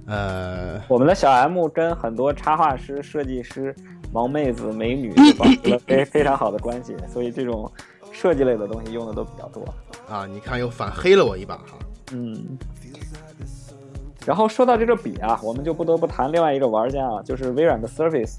[0.06, 3.74] 呃，我们的小 M 跟很多插画师、设计师、
[4.12, 7.70] 萌妹子、美女保持了非非常好的关系，所以这种
[8.12, 9.62] 设计类的东西用的都比较多。
[10.08, 11.78] 啊，你看又反黑了我一把哈。
[12.12, 12.56] 嗯。
[14.26, 18.36] 然后说到这个笔啊，我们就不得不谈另外一个玩家啊，就是微软的 Surface。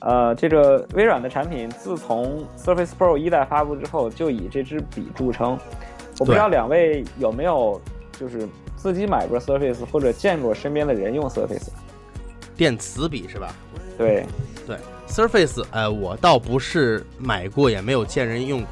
[0.00, 5.58] 呃，这个微软的产品自从 Surface Pro 一代发布之后，就以这支笔著称。
[6.18, 7.80] 我不知道两位有没有
[8.18, 11.68] 就是自己买过 Surface 或者见过身边的人用 Surface。
[12.56, 13.54] 电磁笔是吧？
[13.96, 14.24] 对
[14.66, 18.70] 对，Surface，呃，我倒不是买过，也没有见人用过。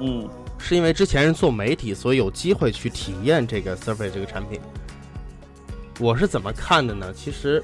[0.00, 4.60] 嗯，是因为之前是做媒体，所以有机会去体验这个 Surface 这个产品。
[5.98, 7.12] 我是怎么看的呢？
[7.12, 7.62] 其实，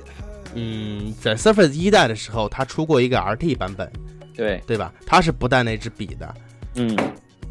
[0.54, 3.90] 嗯，在 Surface 一代的时候，它出过一个 RT 版本，
[4.34, 4.92] 对对吧？
[5.06, 6.34] 它是不带那支笔的。
[6.74, 6.96] 嗯，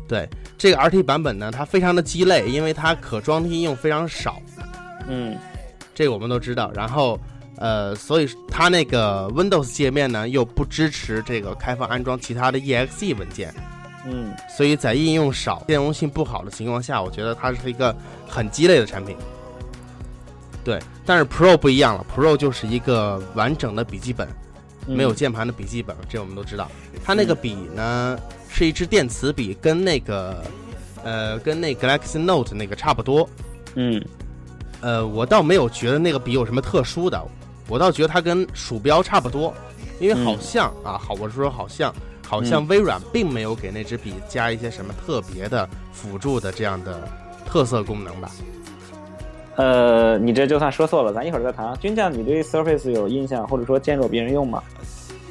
[0.08, 4.42] 对，这个 RT 版本呢，它非常的鸡肋，因为它可装的应用非常少。
[5.08, 5.38] 嗯，
[5.96, 6.72] 这个我们都知道。
[6.74, 7.18] 然后，
[7.58, 13.54] 呃，所以它那个 Windows 界面呢，又不支持这个开放安装其他的 EXE 文件。
[14.06, 17.96] 嗯，所以在应用少、兼容性不好的情况下，我觉得它是一个
[18.28, 19.16] 很鸡肋的产品。
[20.64, 24.28] 对，但是 Pro 不一样了，Pro 就是一个完整的笔记本，
[24.88, 26.72] 没有键盘的笔记本，这我们都知道。
[27.04, 30.42] 它那个笔呢，是一支电磁笔，跟那个，
[31.04, 33.28] 呃，跟那 Galaxy Note 那个差不多。
[33.76, 34.02] 嗯，
[34.80, 37.22] 呃，我倒没有觉得那个笔有什么特殊的，
[37.68, 39.54] 我倒觉得它跟鼠标差不多，
[40.00, 41.94] 因为好像啊，好，我是说好像，
[42.26, 47.06] 好像微软并没有给那支笔加一些什么特别的辅助的这样的
[47.46, 48.32] 特色功能吧。
[49.56, 51.78] 呃，你这就算说错了，咱一会儿再谈。
[51.80, 54.64] 军将，你对 Surface 有印象，或者说见过别人用吗？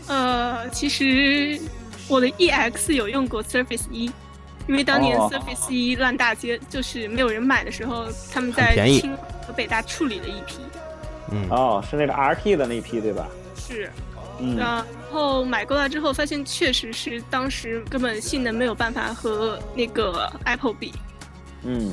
[0.07, 1.61] 呃，其实
[2.09, 4.05] 我的 EX 有用过 Surface 一，
[4.69, 10.59] 因为当年 Surface 一烂大街，就是没有人买的时候，他们在清和北大处理了一批。
[11.31, 13.27] 嗯，哦，是那个 RT 的那批对吧？
[13.57, 13.91] 是。
[14.39, 14.57] 嗯。
[14.57, 20.93] 然后买过来之后，发现确实是当时根本性能没有办法和那个 Apple 比。
[21.65, 21.93] 嗯。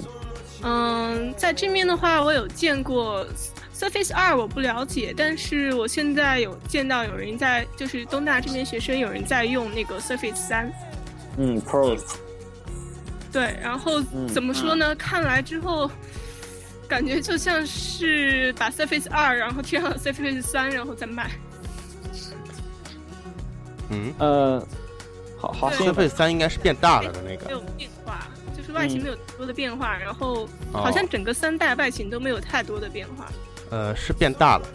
[0.62, 3.26] 嗯，在这面的话，我有见过
[3.74, 10.72] Surface 二，我不了解，但是我现在有见到有人在，就是东大这边学生有人在用那个 Surface 三。
[11.38, 11.98] 嗯，Pro。
[13.32, 14.02] 对，然后
[14.34, 14.94] 怎么说呢？
[14.96, 15.90] 看来之后，
[16.90, 21.32] 感觉就像是把 Surface 二，然后贴上 Surface 三，然后再卖。
[23.92, 24.68] 嗯呃，
[25.38, 27.64] 好好，Surface 三应该是变大了的那个。
[28.74, 33.28] 外形没有多的变化，然后好像整个三代外形都没有太多的变化。
[33.72, 34.68] 呃，是变大了。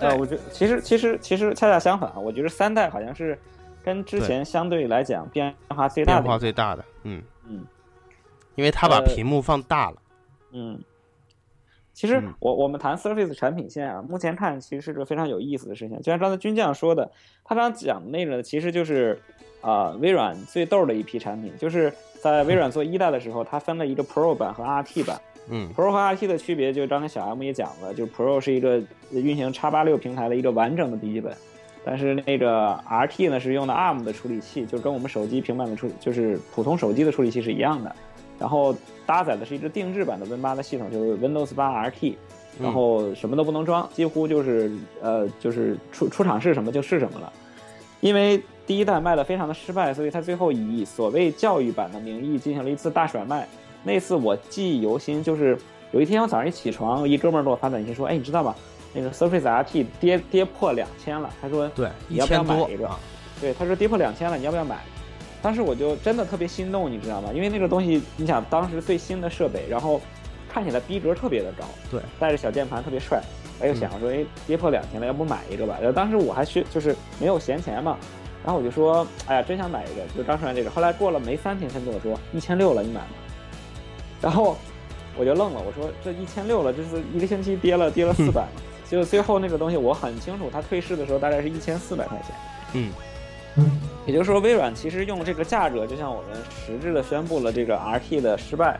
[0.00, 3.38] 呃，我觉得其实其实其实恰恰相反，我觉得三代好像是
[3.84, 6.22] 跟之前相对来讲变化最大的。
[6.22, 7.66] 变化最大的，嗯嗯，
[8.54, 9.96] 因为它把屏幕放大了。
[10.52, 10.80] 嗯，
[11.92, 15.98] 其实我我们谈 Surface 产品线啊，目前看其实是个非常有意思的事情。
[15.98, 17.10] 就像刚才军将说的，
[17.44, 19.20] 他刚讲的那个其实就是
[19.60, 21.92] 啊，微软最逗的一批产品，就是。
[22.20, 25.20] 在微软做一代的时候，它分了一个 Pro 版和 RT 版。
[25.50, 31.34] 嗯，Pro 和 RT 的区别，就刚才小 M 也讲了，就是 Pro 是一个运行 x 八六平台的一个完整的笔记本，
[31.84, 37.94] 但是那个 RT 呢是用的 ARM 的处理器，就跟我们手机、平板的处，就是普通手机的处理器是一样的。
[38.38, 38.74] 然后
[39.06, 42.14] 搭载的是一个定制版的 Win 八的系统，就是 Windows 八 RT，
[42.60, 47.32] 然后什么都不能装，几乎就是呃就是出出厂是什么就是什么了，
[48.00, 48.42] 因为。
[48.68, 53.48] 第一代卖的非常的失败，所以他最后以所谓教育版的名义进行了一次大甩卖。
[53.82, 55.58] 那次我记忆犹新，就是
[55.90, 58.54] 有一天我早上一起床，一哥们儿给我发短信说：“哎，你知道吗？
[58.92, 62.86] 那个 Surface RT 跌跌破两千了。”他说：“对，你要不要买一个？”
[63.40, 64.76] 对，他说跌破两千了，你要不要买？
[65.40, 67.30] 当时我就真的特别心动，你知道吗？
[67.32, 69.98] 因为那个东西，你想当时最新的设备，然后
[70.46, 73.22] 看起来逼格特别的高，对，带着小键盘特别帅。
[73.60, 77.96] 我又想说：“哎，跌破两千了，要不买一个吧？”然后当时我还需就是没有闲钱嘛。
[78.44, 80.70] 然后我就说，哎呀，真想买一个，就刚说完这个。
[80.70, 83.08] 后来过了没三天，他跟我说一千六了，你买吗？
[84.22, 84.56] 然后
[85.16, 88.62] 我就愣了，我说这一千六了，这是一个星期跌了跌了四百嘛？
[88.88, 92.34] 就最后那个东西我很清楚，它退市的时候大概是一千四百块钱。
[92.74, 92.90] 嗯
[93.56, 98.78] 嗯，也就是说，微软其实用这个价格，就像我们实质的宣布了这个 RT 的失败。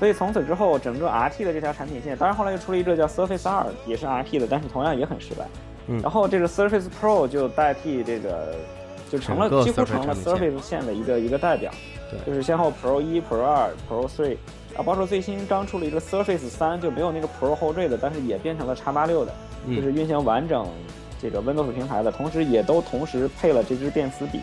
[0.00, 5.46] 所以从此之后，整个 RT 的这条产品线，当然后来又出了一个叫 Surface 二，也是 RT 的，但是同样也很失败。
[5.86, 8.56] 嗯，然后这个 Surface Pro 就代替这个。
[9.10, 11.68] 就成了几乎成了 Surface 线的一个一个代表，
[12.08, 14.36] 对，就是先后 Pro 一、Pro 二、Pro three，
[14.76, 19.32] 啊，包括最新刚出了一个 Surface 三，就没有那个 Pro 后缀的，但是也变成了 x 八六的，
[19.66, 20.64] 就是运行完整
[21.20, 24.42] 这个 Windows 平台的，同时也都同时配了这支电磁笔，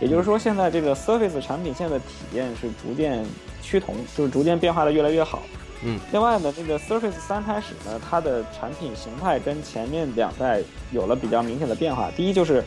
[0.00, 3.24] 也就是说，现在这个 Surface 产品线的体验是逐渐
[3.62, 5.42] 趋同，就是逐渐变化的越来越好。
[5.82, 12.10] 嗯，另外呢，这个 Surface 三开始呢，它的产品形态跟前面两代有了比较明显的变化。
[12.16, 12.62] 第一就是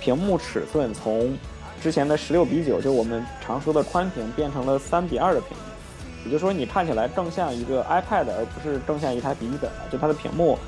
[0.00, 1.36] 屏幕尺寸从
[1.80, 9.86] 之前的十六比九，就我们常说的宽屏，变成了三比二的屏幕，也就是说你看起来更像一个 iPad，而不是更像一台笔记本了。
[9.90, 10.58] 就它的屏幕，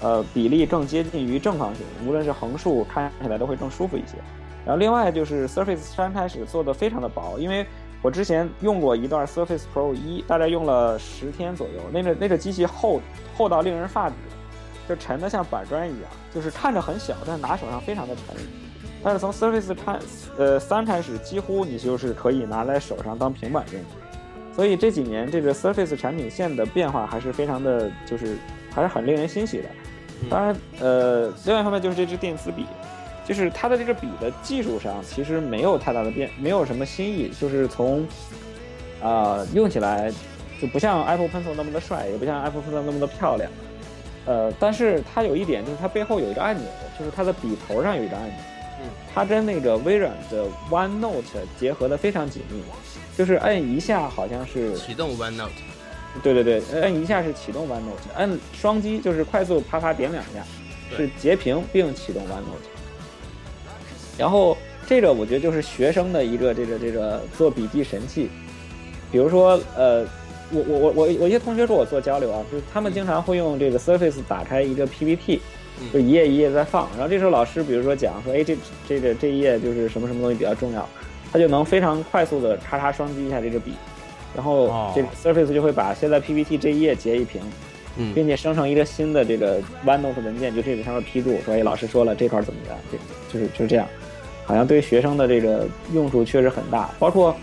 [0.00, 4.16] 呃，比例更接近于正方形，无论是横竖看起来都会更舒服一些。
[4.64, 7.66] 然后另外就是 Surface 三开始做的非常的薄，因为
[8.00, 11.82] 我之前用过一段 Surface Pro 一，大概用了十天左右。
[11.92, 13.00] 那个那个机器厚
[13.36, 14.14] 厚到令人发指，
[14.88, 18.36] 就沉的像板砖一样，就是看着很小，但拿手上非常的沉。
[19.02, 19.98] 但是从 Surface 开
[20.38, 23.80] 呃三开始，几乎你就是可以拿在手上当平板用。
[24.54, 28.36] 所以这几年这个 Surface 产品线的变化还是非常的，就是
[28.70, 29.64] 还是很令人欣喜的。
[30.30, 32.64] 当然，呃，另外一方面就是这支电子笔。
[33.24, 37.30] 就是它的这个笔的技术上其实没有太大的变，没有什么新意。
[37.40, 38.06] 就是从，
[39.02, 40.12] 啊，用起来
[40.60, 43.50] 就不像 Apple Pencil 那么的帅，也不像 Apple Pencil 那么的漂亮。
[44.26, 46.66] 呃，但是它有一点就是它背后有一个按钮，
[46.98, 48.34] 就是它的笔头上有一个按钮。
[48.82, 48.90] 嗯。
[49.14, 51.22] 它跟那个微软的 OneNote
[51.58, 52.62] 结合的非常紧密，
[53.16, 55.48] 就是按一下好像是启动 OneNote。
[56.22, 60.44] 对对对，按一下是启动 OneNote，按双击就是快速啪啪点两下，
[60.96, 62.73] 是截屏并启动 OneNote。
[64.16, 68.28] 然后这个我觉得就是学生的一个这个这个做笔记神器，
[69.10, 70.04] 比如说呃，
[70.50, 75.40] 我我我我我一些同学跟我做交流啊，就是他们经常会用这个 Surface 打开一个 PPT，
[75.92, 78.56] 就一页一页在放，然后这时候老师比如说讲说，哎这
[78.88, 80.88] 这个这一页就是什么什么东西比较重要，
[81.32, 83.72] 他就能非常快速的咔嚓双击一下这支笔，
[84.34, 87.40] 然后这个 Surface 就会把现在 PPT 这一页截一屏，
[88.14, 92.98] 并且生成一个新的这个 OneNote 文件，就这个上面批注说，哎老师说了这块怎么样，这
[93.32, 93.88] 就是就是这样。
[94.44, 97.34] 好像对学生的这个用处确实很大，包括，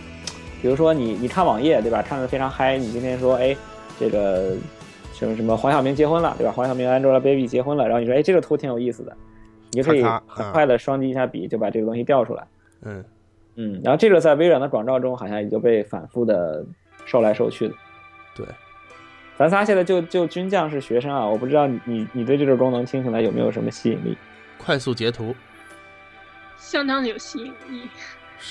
[0.61, 3.55] 比如说你你看网页对吧，看的非常嗨，你今天说哎，
[3.99, 4.55] 这个
[5.13, 6.51] 什么什么黄晓明结婚了对吧？
[6.51, 9.15] 黄晓明 Angelababy 结婚了，然后你说哎这个图挺有意思的，
[9.71, 12.47] 你就可以很快的双击一下笔就把这个东西调出来。
[12.83, 13.03] 嗯
[13.55, 16.63] 嗯，然后这个在微软的广告中好像也就被反复的
[17.05, 17.73] 收来收去的。
[18.35, 18.45] 对，
[19.37, 24.15] 咱仨现在就就军将是学生啊，我不知道你你你对这个功能听起来有没有什么吸引力？
[24.57, 25.35] 快速截图。
[26.61, 27.89] 相当的有吸引力，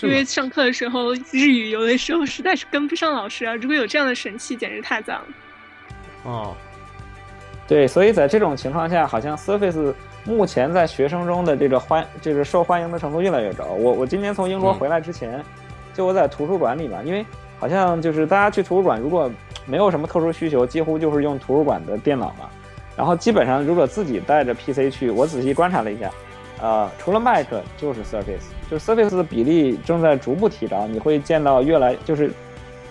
[0.03, 3.55] 因为上课的时候日语有的时候实在是跟不上老师啊。
[3.55, 5.25] 如果有这样的神器，简直太赞了。
[6.25, 6.55] 哦，
[7.69, 9.95] 对，所以在这种情况下，好像 Surface
[10.25, 13.65] 目前在学生中的这个欢，就是受欢迎的程度越来越高。
[13.65, 15.43] 我我今年从英国回来之前，
[15.95, 17.25] 就我在图书馆里嘛，因为
[17.59, 19.31] 好像就是大家去图书馆，如果
[19.67, 22.51] 没有什么特殊需求，几乎就是用图书馆的电脑嘛。
[22.97, 26.11] 然后基本上如果自己带着 PC 去，我仔细观察了一下。
[26.61, 27.47] 呃，除了 Mac
[27.79, 32.31] 就是 Surface，就是 Surface 的比例正在逐步提高，你会见到越来就是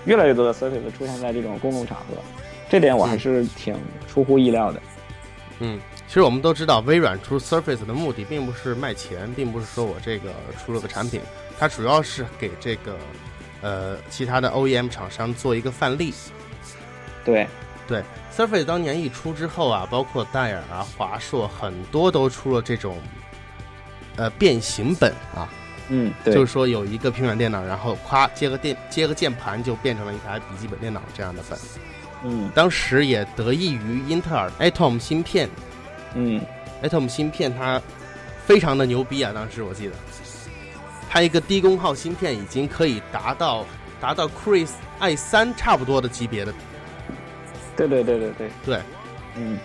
[0.05, 2.15] 越来越多的 Surface 出现在这种公共场合，
[2.67, 3.75] 这点我还是挺
[4.07, 4.81] 出乎意料的。
[5.59, 11.21] 嗯，其实我们都知道，微软出 Surface 的目的并不是卖钱，并不是说我这个出了个产品，
[11.59, 12.97] 它主要是给这个
[13.61, 16.11] 呃其他的 OEM 厂商做一个范例。
[17.23, 17.45] 对
[17.87, 18.01] 对
[18.35, 22.97] ，Surface 当年一出之后啊，包括戴尔啊、华硕很多都出了这种。
[24.19, 25.47] 呃，变形本啊，
[25.87, 31.57] 嗯，就是说有一个平板电脑，然后夸接个电接个键盘就变成了一台笔记本电脑这样的本，
[32.25, 35.49] 嗯，当时也得益于英特尔 Atom 芯片，
[36.15, 36.41] 嗯
[36.83, 37.81] ，Atom 芯片它
[38.45, 39.93] 非常的牛逼啊，当时我记得，
[41.09, 43.65] 它一个低功耗芯片已经可以达到
[44.01, 46.53] 达到 Cris i 三差不多的级别的，
[47.77, 48.49] 对对对对对。
[48.65, 48.81] 对，
[49.37, 49.57] 嗯，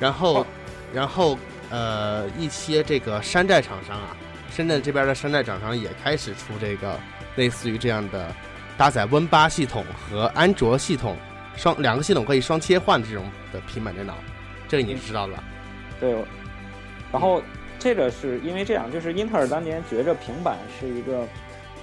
[0.00, 0.46] 然后
[0.94, 1.36] 然后。
[1.70, 4.16] 呃，一些这个山寨厂商啊，
[4.50, 6.98] 深圳这边的山寨厂商也开始出这个
[7.36, 8.32] 类似于这样的
[8.76, 11.16] 搭载 Win 八系统和安卓系统
[11.56, 14.14] 双两个系统可以双切换的这种的平板电脑，
[14.68, 15.42] 这个你是知道吧？
[15.98, 16.14] 对。
[17.12, 17.42] 然后
[17.78, 21.26] 这个是因为这样，就是英特尔当年觉着平板是一个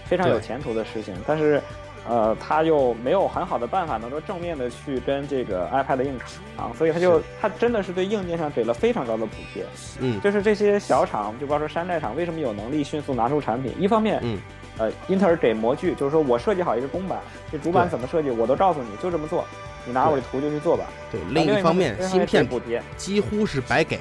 [0.06, 1.62] 非常有前途的事情，但是。
[2.08, 6.20] 呃，他又没有很好的办法能够正面的去跟这个 iPad 硬
[6.58, 9.64] 扛，所以他就他真的是对硬件上给了非常高的补贴。
[10.00, 13.74] 嗯，就是这些小厂，就包括山寨厂，为什么有能力迅速拿出产品？
[13.80, 14.38] 一方面，嗯，
[14.78, 17.20] 呃，英特尔给模具，就是说我设计好一个公版，
[17.52, 19.46] 这主板怎么设计，我都告诉你，就这么做，
[19.86, 20.86] 你拿我的图就去做吧。
[21.12, 23.98] 对，另一方面，芯片补贴几乎是白给。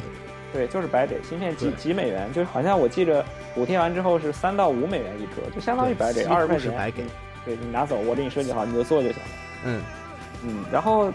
[0.52, 3.24] 对，就是白给，芯片几几美元，就好像我记着
[3.54, 7.04] 补贴完之后是三到五美元一颗，就相当于白给，二十块钱白给。
[7.44, 9.28] 对你拿走，我给你设计好，你就做就行了。
[9.64, 9.82] 嗯
[10.44, 11.12] 嗯，然后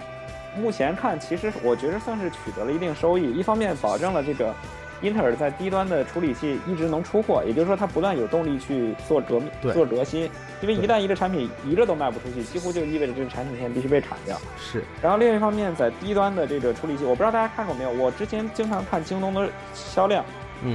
[0.58, 3.32] 目前看，其实我觉得算是取得了一定收益。
[3.34, 4.54] 一方面保证了这个
[5.02, 9.42] 英特尔在低端的处理器一直能出货，也就是说它不断有动力去做革
[9.74, 10.24] 做革新，
[10.62, 14.40] 因为一旦一个产品一个都卖不出去，几乎就意味着这个产品线必须被砍掉。
[14.58, 14.84] 是。
[15.02, 20.26] 然后另一方面，在低端的这个处理器，我不知道大家看过没有，我之前经常看京东的销量，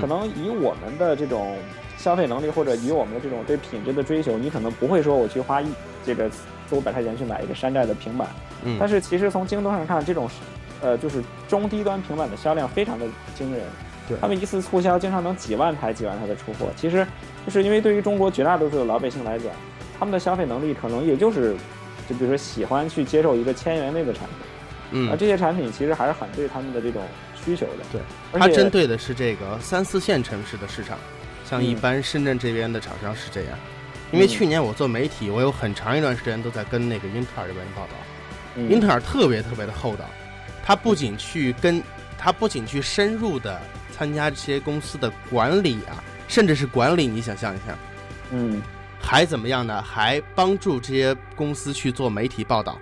[0.00, 1.56] 可能以我们的这种
[2.02, 5.72] 消费能力或者以我们的这种对品质的追求，你可能不会说我去花一
[6.04, 6.28] 这个
[6.68, 8.26] 四五百块钱去买一个山寨的平板。
[8.64, 8.76] 嗯。
[8.80, 10.28] 但是其实从京东上看，这种
[10.80, 13.62] 呃就是中低端平板的销量非常的惊人。
[14.08, 17.06] 对他们一次促销经常能几万台、几万台的出货，其实
[17.46, 19.46] 就是因为对于中国绝大多数的老百姓来讲，
[19.96, 21.54] 他们的消费能力可能也就是，
[22.08, 24.36] 就比如说喜欢去接受一个千元内的产品，
[24.90, 27.00] 嗯，而这些产品其实还是很对他们的这种
[27.44, 27.84] 需求的。
[27.92, 28.00] 对，
[28.32, 30.98] 它针对的是这个三四线城市的市场，
[31.52, 33.58] 像一般深圳这边的厂商是这样。
[34.10, 37.92] 因为去年我做媒体，我有很长一段时间都在跟那个英特尔这边报道，
[38.56, 40.06] 英特尔特别特别的厚道，
[40.64, 41.82] 他不仅去跟，
[42.16, 43.60] 他不仅去深入的。
[43.94, 47.78] 参加这些公司的管理啊，甚至是管理，你想象一下，
[48.30, 48.60] 嗯，
[48.98, 49.80] 还怎么样呢？
[49.82, 52.80] 还帮助这些公司去做媒体报道。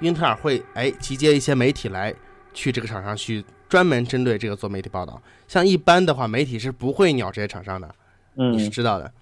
[0.00, 2.14] 英特尔会哎集结一些媒体来
[2.52, 5.20] 去这个厂商去专门针对这个做媒体报道。
[5.48, 7.94] 像一般的话，媒体是不会鸟这些厂商的，
[8.36, 9.12] 嗯你是知道的，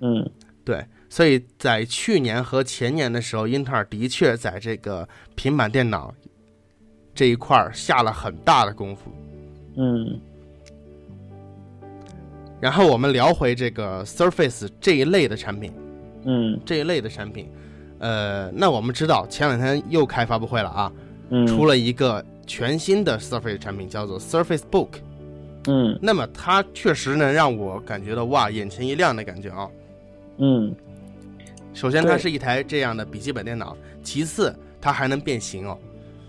[0.00, 0.30] 嗯，
[0.64, 0.84] 对。
[1.08, 6.12] 所以在去年和前年的时候，英特尔的确在这个平板电脑
[7.14, 9.10] 这一块下了很大的功夫，
[9.76, 10.20] 嗯。
[12.60, 15.72] 然后我们聊回这个 Surface 这一类的产品，
[16.24, 17.48] 嗯，这一类的产品，
[17.98, 20.92] 呃，那我们知道前两天又开发布会了啊，
[21.28, 24.88] 嗯，出了一个全新的 Surface 产品，叫做 Surface Book，
[25.66, 29.68] 嗯，那么它确实能让我感觉到哇，眼前一亮的感觉啊，
[30.38, 30.74] 嗯，
[31.74, 35.78] 首先它是一台这样的笔记本电脑，其次它还能变形哦，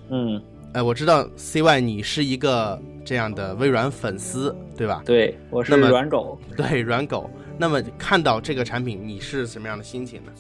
[0.09, 0.41] 嗯。
[0.74, 5.01] 哎，我知道 CY 你是一个这样的微软粉丝，对吧？
[5.05, 6.38] 对，我是软狗。
[6.55, 7.28] 对，软狗。
[7.57, 10.32] 那么看到这个产品，你是什么样的心情呢？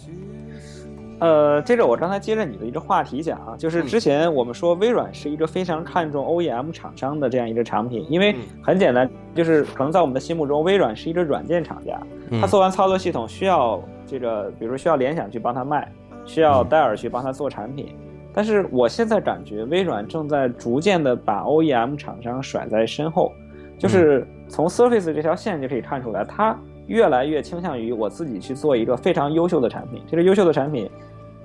[1.19, 11.99] 呃，接着我刚才接着你的一个话题讲啊，就是之前我们说微软是一个非常看重 OEM 厂商的这样一个产品，因为很简单，就是可能在我们的心目中，微软是一个软件厂家，
[12.39, 15.91] 它做完操作系统需要这个，比如说需要联想去帮它卖，
[16.23, 17.95] 需要戴尔去帮它做产品。
[18.31, 23.31] 但是我现在感觉微软正在逐渐的把 OEM 厂商甩在身后，
[23.79, 26.55] 就是从 Surface 这条线就可以看出来，它
[26.87, 30.01] 越来越倾向于我自己去做一个非常优秀的产品。
[30.07, 30.89] 这个优秀的产品，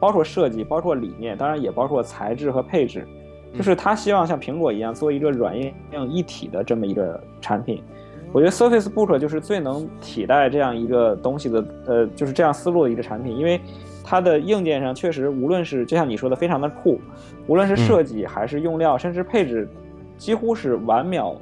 [0.01, 3.07] 包括设计，包括理念，当然也包括材质和配置，
[3.55, 5.73] 就是他希望像苹果一样做一个软硬
[6.09, 7.83] 一体的这么一个产品。
[8.33, 13.61] 我觉得 Surface Book 就是最能替代这样一个东西的，呃，就是这样思路的一个产品，因为。
[14.05, 17.01] 它的硬件上确实，无论是就像你说的，非常的酷，
[17.47, 19.67] 无论是设计还是用料，甚至配置，
[20.19, 21.37] 几乎是完秒，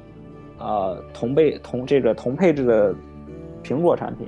[0.59, 2.95] 呃，同配同这个同配置的
[3.63, 4.27] 苹果产品。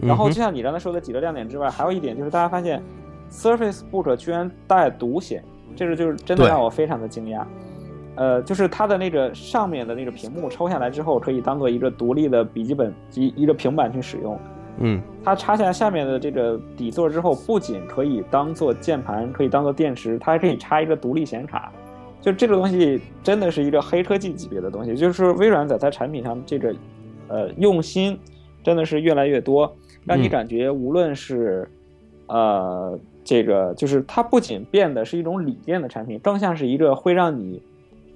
[0.00, 2.82] 然后就像你刚才说的几个亮点之外，还有一点就是大家发现
[3.30, 5.42] ，Surface Book 居然带独显，
[5.76, 7.44] 这个就是真的让我非常的惊讶。
[8.16, 14.38] 呃，就是它的那个上面的那个屏幕抽下来之后，可以当做一个独立的笔记本及一个平板去使用。
[14.78, 21.72] 嗯，它插下下面的这个底座之后，不仅可以当做键盘，可以当做电池，它还可以插一个独立显卡。
[22.20, 24.96] 就这个东西真的是一个黑科技级别的东西。
[24.96, 26.74] 就是微软在它产品上这个，
[27.28, 28.18] 呃，用心
[28.64, 31.68] 真的是越来越多，让你感觉无论是，
[32.26, 37.62] 呃，这个就是它不仅变得是一种理念的产品，更像是一个会让你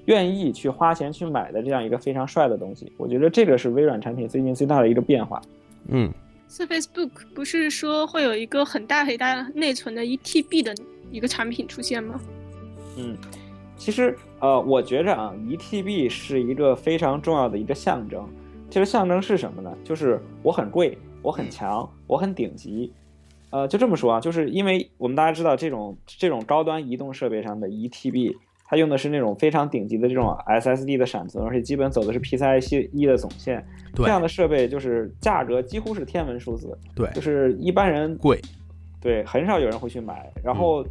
[0.07, 2.91] 愿意去花钱去买的这样一个非常帅的东西。
[2.97, 5.41] 我觉得这个是微软产品最近最大的一个变化。
[5.87, 6.11] 嗯。
[6.51, 10.75] Surface Book 不是说会有一个很大很大内存的一 TB 的
[11.11, 12.19] 一个产品出现吗？
[12.97, 13.15] 嗯，
[13.77, 18.27] 其实呃，我觉着啊，一 TB 是一个非常重要的一个象征。
[18.71, 19.77] 这个象征是什么呢？
[19.83, 22.93] 就是我很贵，我很强，我很顶级。
[23.51, 28.37] 呃，就这么说啊，就是因为我们大家知道这种这种高端移动设备上的一 TB。
[28.71, 33.67] 它用的是那种非常顶级的这种 SSD 的闪存，而且基本走的是 PCIe 一的总线。
[33.95, 36.77] 这样的设备就是价格几乎是天文数字。
[36.95, 38.39] 对，就是一般人贵。
[39.01, 40.31] 对，很少有人会去买。
[40.45, 40.85] 然后，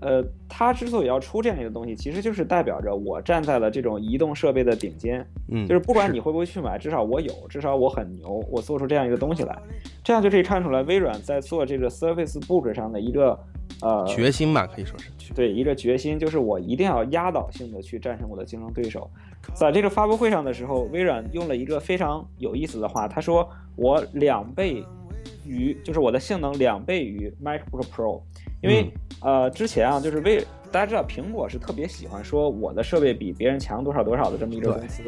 [0.00, 5.26] 呃，它之所以要出这样一个东西，其实就是代表着我站在了这种移动设备的顶尖。
[5.48, 9.58] 嗯，就是不管你会不会去买，至少我有，至少我很牛，我做出这样一个东西来。
[10.04, 13.38] 这样就可以看出来微软在做这个 Surface Book 上的一个。
[13.82, 19.10] 呃，决心吧，可以说是对一个决心，就是我一定要压倒性的去战胜我的竞争对手。
[19.54, 24.82] 在这个发布会上的时候，微软用了一个非常有意思的话，他说：“我两倍
[25.44, 28.22] 于，就是我的性能两倍于 MacBook Pro。”
[28.62, 35.02] 因为呃之前啊，就是为大家知道苹果是特别喜欢说我的设备比别人强多少多少的这么一个公司，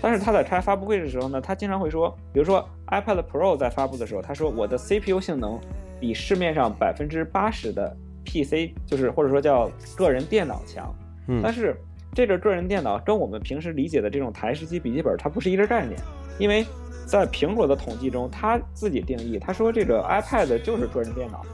[0.00, 5.58] 但是他在开发布会的时候呢，他经常会说，比如说 iPad Pro 在发布的时候，他说我的 CPU 性能
[6.00, 10.94] 比市面上百分之八十的 PC 就是或者说叫个人电脑强，
[11.28, 11.76] 嗯，但是
[12.12, 15.98] 这个个人电脑跟我们平时理解的这种台式机笔记本它不是一个概念，
[16.38, 16.66] 因为。
[17.06, 21.46] 在苹果的统计中，他自己定义，他说这个 iPad 就是个人电脑，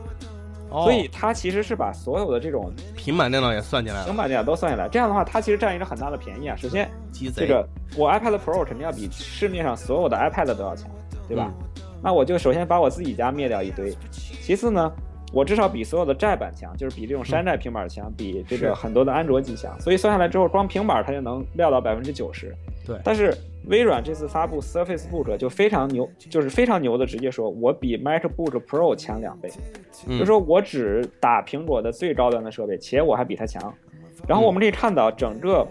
[0.73, 4.89] 所以它其实是把所有的这种平板电脑也算进来了，平板电脑都算进来。
[4.89, 6.57] 这样的话，它其实占一个很大的便宜啊。
[6.57, 6.91] 首先，
[7.35, 10.91] 这个我 iPad Pro 肯定要比市面上所有的 iPad 都要强，
[11.29, 11.53] 对吧？
[12.03, 13.95] 那我就首先把我自己家灭掉一堆。
[14.11, 14.91] 其次呢，
[15.33, 19.79] 我至少比所有的寨版强，就是比这种山寨平板强，比这个很多的安卓机强。
[19.81, 22.55] 所以算下来之后，光平板它就能撂到百分之九十。
[22.87, 23.37] 对，但是。
[23.67, 29.51] 微软这次发布 Surface Book 就非常牛，就是非常牛的，直接说我比 MacBook Pro 强两倍，
[30.19, 33.73] 就说我只打苹果的最高端的设备，且我还比它强。
[34.27, 35.67] 然后我们可以看到，整个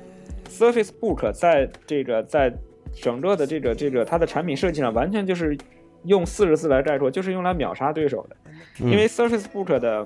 [0.50, 2.54] Surface Book 在这个在
[2.94, 5.58] 整个的这个这个它的产品设计上，完全就是
[6.04, 8.36] 用四十字来概括，就是用来秒杀对手的。
[8.80, 10.06] 因为 Surface Book 的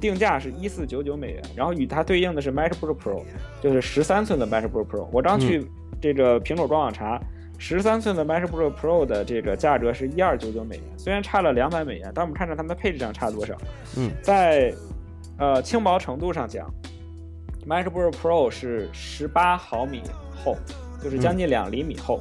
[0.00, 3.22] 定价是一四九九美元，然后与它对应的是 MacBook Pro，
[3.60, 5.08] 就是十三寸的 MacBook Pro。
[5.12, 5.66] 我刚去。
[6.00, 7.18] 这个苹果官网查，
[7.56, 13.56] 十三寸的 MacBook Pro 的这个价格是一二九九美元，虽然差了两百美元，但我们看看它们的配置上差多少。
[13.96, 14.74] 嗯，在
[15.38, 16.70] 呃轻薄程度上讲
[17.66, 20.02] ，MacBook Pro 是十八毫米
[20.44, 20.58] 厚，
[21.02, 22.20] 就是将近两厘米厚，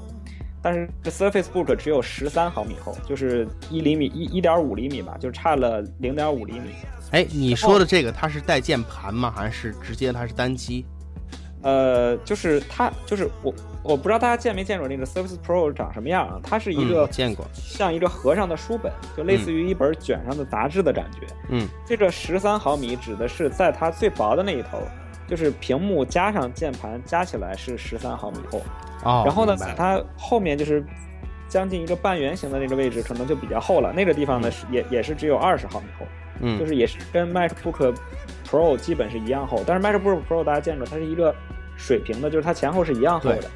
[0.64, 6.70] 但是 Surface Book 只有十三毫米厚，就是一厘米一一点五厘米吧，就差了零点五厘米。
[7.12, 9.32] 哎，你说的这个它是带键盘吗？
[9.36, 10.86] 还是直接它是单机？
[11.62, 13.54] 呃，就是它，就是我。
[13.86, 16.40] 我不知道大家见没见过那个 Surface Pro 长什么样啊？
[16.42, 21.28] 它是一个见过，像一个合上的书本，就类似于一本卷上的杂志的感觉。
[21.50, 24.82] 嗯，这个十三毫米指的是在它最薄的那一头，
[25.28, 28.62] 就是屏幕加上键盘加起来是十三毫米厚。
[29.04, 30.84] 哦，然后呢，它后面就是
[31.48, 33.92] 将近一个半圆形的那个位置，可能就比较厚了。
[33.94, 36.06] 那个地方呢是也也是只有二十毫米厚。
[36.42, 37.96] 嗯，就是也是跟 MacBook
[38.50, 41.34] Pro 基本是一样厚，但是 MacBook Pro 大家见过，它是一个。
[41.76, 43.50] 水平的，就是它前后是一样厚的，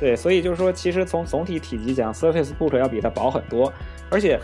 [0.00, 3.72] 对，所以就是说，其实从总体体积讲，Surface Book 要比它薄很多，
[4.10, 4.36] 而且，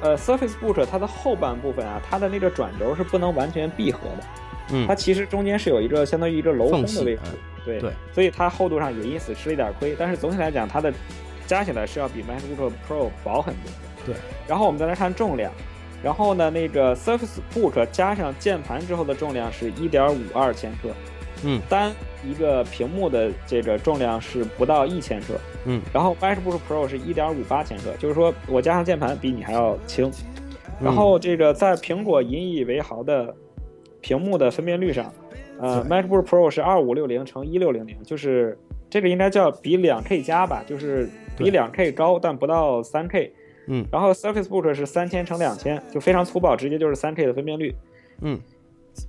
[0.00, 4.24] 呃，Surface Book 它的后半部分啊，它的那个转轴是不能完全闭合的，
[4.70, 7.20] 嗯，它其实中间是有一个相当于一个镂空的位置，
[7.64, 10.92] 对对，所以它厚度上也因此吃了一点亏，但是总体来讲，它的
[11.46, 14.14] 加起来是要比 MacBook Pro 薄很多的，对。
[14.46, 15.52] 然后我们再来看重量，
[16.02, 20.90] 然后呢，那个 Surface Book 加上键盘之后的重量是一点五二千克。
[21.44, 21.92] 嗯，单
[22.24, 25.34] 一个屏幕的这个重量是不到一千克，
[25.64, 30.08] 嗯，然后 MacBook Pro 是一点五八千克，就是说我加上键盘比你还要轻。
[30.80, 33.34] 然后这个在苹果引以为豪的
[34.02, 35.10] 屏幕的分辨率上，
[35.58, 38.58] 呃，MacBook Pro 是二五六零乘一六零零，就是
[38.90, 43.32] 这个应该叫比两 K 加吧，就是比两 K 高但不到三 K。
[43.68, 47.74] 嗯，然后 Surface Book 是三千乘两千，就非常粗暴，直接就是三 K 的分辨率。
[48.20, 48.38] 嗯。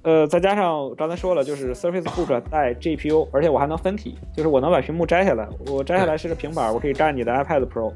[0.02, 7.91] 呃，再加上刚才说了，就是 Surface Book 带 GPU，而且我还能分体，就是我能把屏幕摘下来，我摘下来是个平板，我可以占你的 iPad Pro，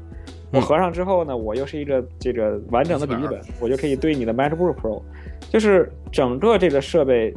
[0.52, 5.02] 我合上之后呢，我又是一个这个完整的笔记本，我就可以对你的 MacBook Pro，
[5.50, 7.34] 就是整个这个设备，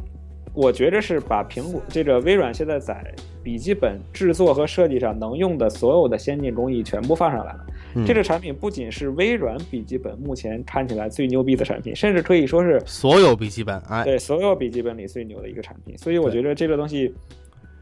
[0.53, 3.03] 我觉着是把苹果这个微软现在在
[3.43, 7.65] 笔记本制作和设计上能用的所有的先进工艺全部放上来了。
[8.07, 15.97] 这个产品不仅是微软笔记本目前看起来最牛逼的产品，甚至可以说是所有笔记本哎，对所有笔记本里最牛的一个产品。
[15.97, 17.13] 所以我觉得这个东西，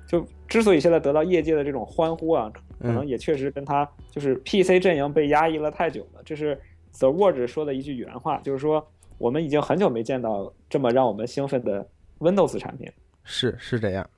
[0.09, 2.51] 就之所以现在得到业界的这种欢呼啊，
[2.81, 6.21] 可能也确实跟他就是 PC 阵营被压抑了太久了。
[6.25, 6.59] 这是
[6.97, 8.85] The Word 说的一句原话，就是说
[9.19, 11.87] 我们已经很久没见到这么让我们兴奋的
[12.17, 12.91] Windows 产品。
[13.23, 14.09] 是是这样。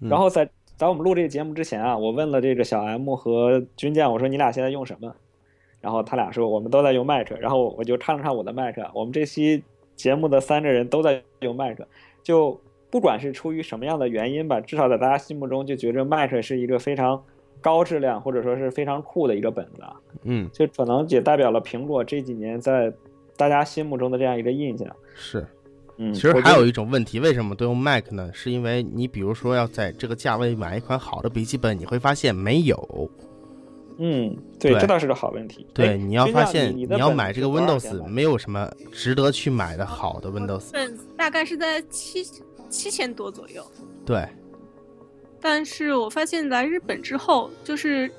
[0.00, 0.48] 然后在。
[0.74, 5.14] 在我们录这个节目之前啊，我问了这个小 M 和军舰，我说你俩现在用什么？
[5.80, 9.62] 然后他俩说我们都在用 Mac，然后我就看了看我的 Mac，我们这期
[9.94, 11.78] 节目的三个人都在用 Mac，
[12.24, 12.60] 就
[12.92, 17.20] 不管是出于什么样的原因吧，至少在大家心目中就觉着 Mac 是一个非常
[17.62, 19.82] 高质量或者说是非常酷的一个本子，
[20.24, 22.92] 嗯，就可能也代表了苹果这几年在
[23.34, 25.46] 大家心目中的这样一个印象，是。
[25.96, 28.30] 嗯，其实还有一种问题，为什么都用 Mac 呢？
[28.32, 33.10] 是因为你比如说要在这个价位买一款好的笔记本，你会发现没有。
[33.98, 35.66] 嗯，对，这倒是个好问题。
[35.74, 40.72] 对，你要发现你要买这个 Windows，没有什么值得去买的好的 Windows。
[41.14, 42.24] 大概是在七
[42.72, 43.64] 七千多左右。
[44.04, 44.26] 对。
[45.40, 48.10] 但是我发现来日本之后，就是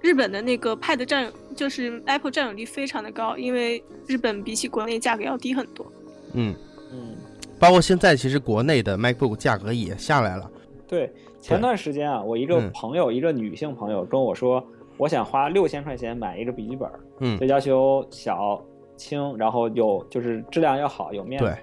[0.00, 5.86] 日本的那个 Pad 占有，就是 Apple 占有率非常的高，因为日本比起国内价格要低很多。
[6.34, 6.54] 嗯。
[6.92, 7.16] 嗯，
[7.58, 10.48] 包括现在，其实国内的 MacBook 价格也下来了。
[10.86, 14.64] 对，前段时间啊，我一个嗯朋友，一个女性朋友跟我说，
[14.96, 18.62] 我想花六千块钱买一个笔记本，嗯就要求小、
[18.96, 21.44] 轻，然后有就是质量要好，有面子。
[21.44, 21.56] 对，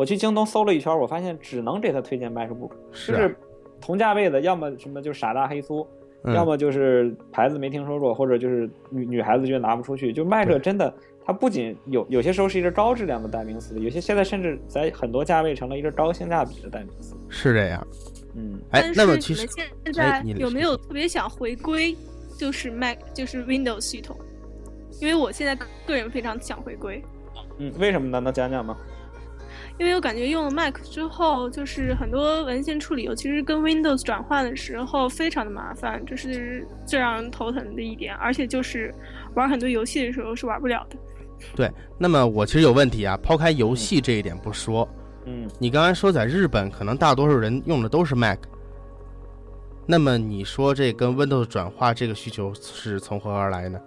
[0.00, 3.36] 我去京东搜了一圈，我发现只能给他推荐 MacBook，是啊就是
[3.82, 5.86] 同价位的，要么什么就傻大黑粗，
[6.24, 10.10] 嗯要么就是牌子没听说过，或者就是女女孩子觉得拿不出去。
[10.10, 10.90] 就 Mac 真的，
[11.22, 17.14] 它不仅有有些时候是一个高质量的代名词，有些现在甚至在很多价位成了一个高性价比的代名词。
[17.28, 17.86] 是这样。
[18.34, 21.94] 嗯，哎但，那么其实是你们现哎在有没有特别想回归，
[22.38, 24.16] 就是 Mac 就是 Windows 系统？
[24.98, 25.54] 因为我现在
[25.86, 27.04] 个人非常想回归，
[27.58, 28.18] 嗯，为什么呢？
[28.18, 28.74] 能讲讲吗？
[29.80, 38.14] 因为我感觉用了 Mac 之后，就是很多文件处理，尤其是跟 Windows 转换的时候，非常的麻烦，这是最让人头疼的一点。
[38.16, 38.94] 而且就是
[39.34, 40.98] 玩很多游戏的时候是玩不了的。
[41.56, 44.86] 对，那么我其实有问题啊，抛开游戏这一点不说，
[45.24, 48.38] 嗯，你刚才说在日本可能大多数人用的都是 Mac，
[49.86, 53.80] 那么你说这跟 Windows 转化这个需求是从何而来呢？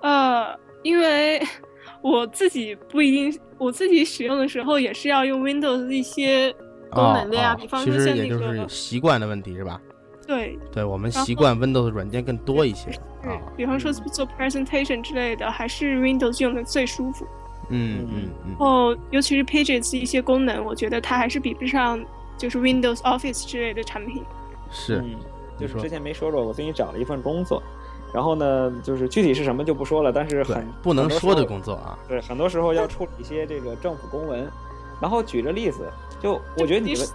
[0.00, 1.42] 呃，因为
[2.00, 6.54] 我自己不一定，我自己使用的时候也是要用 Windows 一些
[6.90, 9.80] 功能的呀，哦哦比方说像那也就是个习惯的问题是吧？
[10.26, 12.98] 对，对我们习惯 Windows 软件更多一些是
[13.28, 17.26] 啊，比方说做 presentation 之类的，还是 Windows 用的最舒服。
[17.68, 22.04] 嗯嗯嗯，然后尤其是 Pages 一些功能，我觉得它还是比不上
[22.36, 24.22] 就是 Windows Office 之类的产品。
[24.70, 25.16] 是嗯，
[25.58, 27.62] 就是之前没说过，我最近找了一份工作，
[28.14, 34.48] 然后呢，就是具体是什么就不说了，但是很不能说的工作啊，对，很多时候要处理一些这个政府公文。
[34.98, 35.80] 然后举个例子，
[36.18, 37.06] 就我觉得你们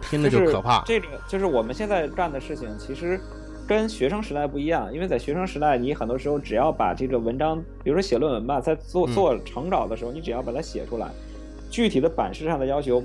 [0.00, 0.82] 听着就是可怕。
[0.86, 3.20] 这个就是我们现在干的事情，其实
[3.68, 11.10] 跟学生时代不一样，因为在学生时代，你很多时候只要把这个文章，比如说写论文吧，在做嗯做成稿的时候，你只要把它写出来，
[11.68, 13.02] 具体的版式上的要求，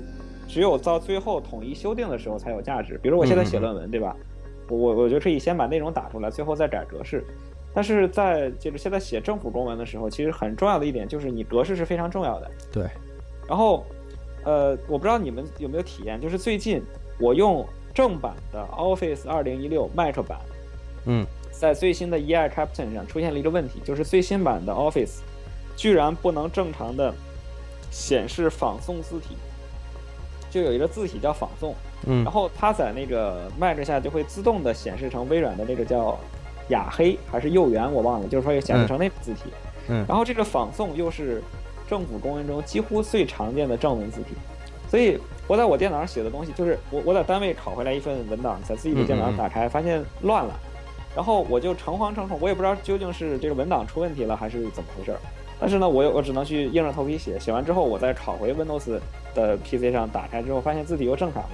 [0.48, 2.98] 只有到最后统一修订的时候才有价值。
[3.02, 4.16] 比如我现在写论文，对吧？
[4.72, 7.22] 我我我就可以先把内容打出来，最后再改格式。
[7.74, 12.50] 但是在就是现在写政府公文的时候，其实很重要的一点就是你格式是非常重要的。
[12.72, 12.86] 对，
[13.48, 13.84] 然后，
[14.44, 16.82] 呃，我不知道你们有没有体验，就是最近
[17.18, 20.38] 我用正版的 Office 二零一六 Mac 版，
[21.06, 25.20] 嗯，在最新的 EI Captain 上出现了一个问题，就是最新版的 Office
[25.76, 27.12] 居然不能正常的
[27.90, 29.36] 显示仿宋字体，
[30.50, 31.74] 就有一个字体叫仿宋，
[32.06, 36.18] 嗯然后它在那个 Mac 下就会自动的显示成微软的那个叫
[36.68, 39.50] 雅黑还是右圆，我忘了，就是说显示成那个字体。
[39.88, 41.42] 嗯然后这个仿宋又是
[41.88, 44.34] 政府公文中几乎最常见的正文字体，
[44.88, 50.54] 所以我在我电脑上写的东西，就是我我在单位拷回来一份文档，在自己的电脑上打开，发现乱了，
[51.14, 55.18] 然后我就诚惶诚恐，我也不知道究竟是这个文档出问题了还是怎么回事儿。
[55.60, 58.98] 但是呢，我我只能去硬着头皮写，写完之后我再拷回 Windows
[59.34, 61.50] 的 PC 上打开之后，发现字体又正常了。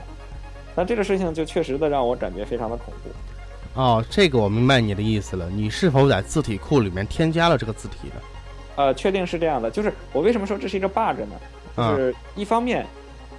[0.79, 3.81] 但这个事情就确实的让我感觉非常的恐怖。
[3.81, 5.51] 哦，这个我明白你的意思了。
[5.51, 8.15] 你是否在字体库里面添加了这个字体呢？
[8.77, 11.35] 呃，确定是这样的，就是我为什么说这是一个 bug 呢？
[11.77, 12.87] 就啊是一方面，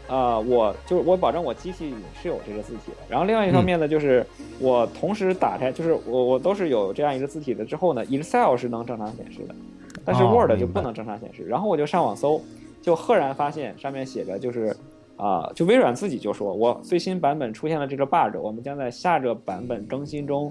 [0.09, 4.25] 呃，我就是我保证我机器里是有这个字体的，然后另外一方面呢，就是
[4.59, 9.55] 我同时打开，就是我我都是有这样一个字体的之后呢，Excel 是能正常显示的，
[10.03, 11.45] 但是哦 Word 就不能正常显示。
[11.47, 12.41] 然后我就上网搜，
[12.81, 14.75] 就赫然发现上面写着就是。
[15.20, 20.49] 啊、就微软自己就说，我最新版本出现了这个 bug，我们将在下个版本更新中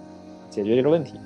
[0.51, 1.19] 解决这个问题。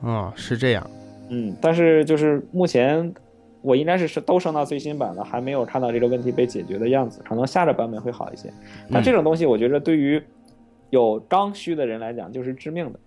[0.00, 0.90] 哦，是这样。
[1.28, 3.14] 嗯，但是就是目前
[3.62, 7.22] 我应该是是都升到最新版了，还没有看到这个问题被解决的样子。
[7.28, 8.52] 可能下个版本会好一些。
[8.90, 10.20] 但这种东西，我觉得对于
[10.90, 12.98] 有刚需的人来讲，就是致命的。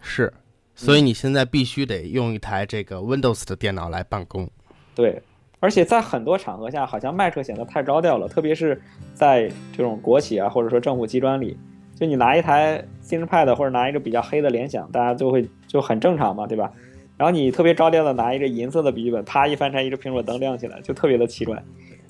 [0.00, 0.32] 是，
[0.74, 4.48] 所以你现在必须得用一台这个 Windows 的电脑来办公。
[4.94, 5.22] 对，
[5.58, 8.80] 而且在很多场合下，好像 Mac 显得太高调了，特别是
[9.14, 11.56] 在这种国企啊，或者说政府机关里，
[11.94, 16.70] 就你拿一台 ThinkPad 或者拿一个比较黑的联想，大家就会就很正常嘛，对吧？
[17.16, 21.62] 然后你特别高调的拿一个银色的笔记本，啪一翻开，一个苹果灯亮起来，就特别的奇怪。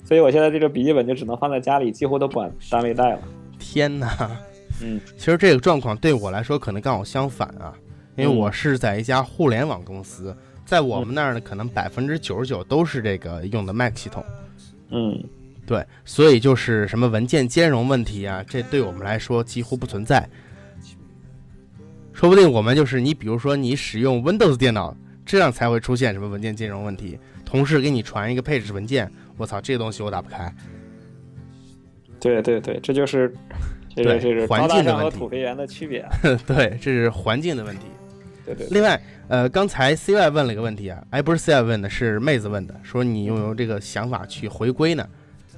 [0.03, 3.19] 所以我现在这个笔记本就只能放在家里，几乎都不往单位带了。
[3.57, 4.09] 天哪！
[4.83, 7.73] 嗯，其实这个状况对我来说可能刚好相反啊，
[8.15, 10.35] 因为嗯我是在一家互联网公司，
[10.67, 14.23] 在我们那儿呢，可能百分之九十九都是这个用的 Mac 系统。
[14.89, 15.17] 嗯，
[15.65, 20.27] 对，所以就是什么文件兼容问题啊，这对我们来说几乎不存在。
[22.11, 24.93] 说不定我们就是你，比如说你使用 Windows 电脑，
[25.25, 27.17] 这样才会出现什么文件兼容问题。
[27.45, 30.53] 同事给你传一个配置文件，我操，这个东西我打不开。
[32.19, 33.33] 对对对，这就是
[33.95, 36.11] 这个对这是环境的问题土肥圆的区别啊。
[36.45, 37.85] 对，这是环境的问题。
[38.55, 38.67] 对对。
[38.71, 45.07] 另外，呃，刚才 CY 问了一个问题啊，哎，不是 CY 问的，是妹子问的，说你有没有这个想法去回归呢？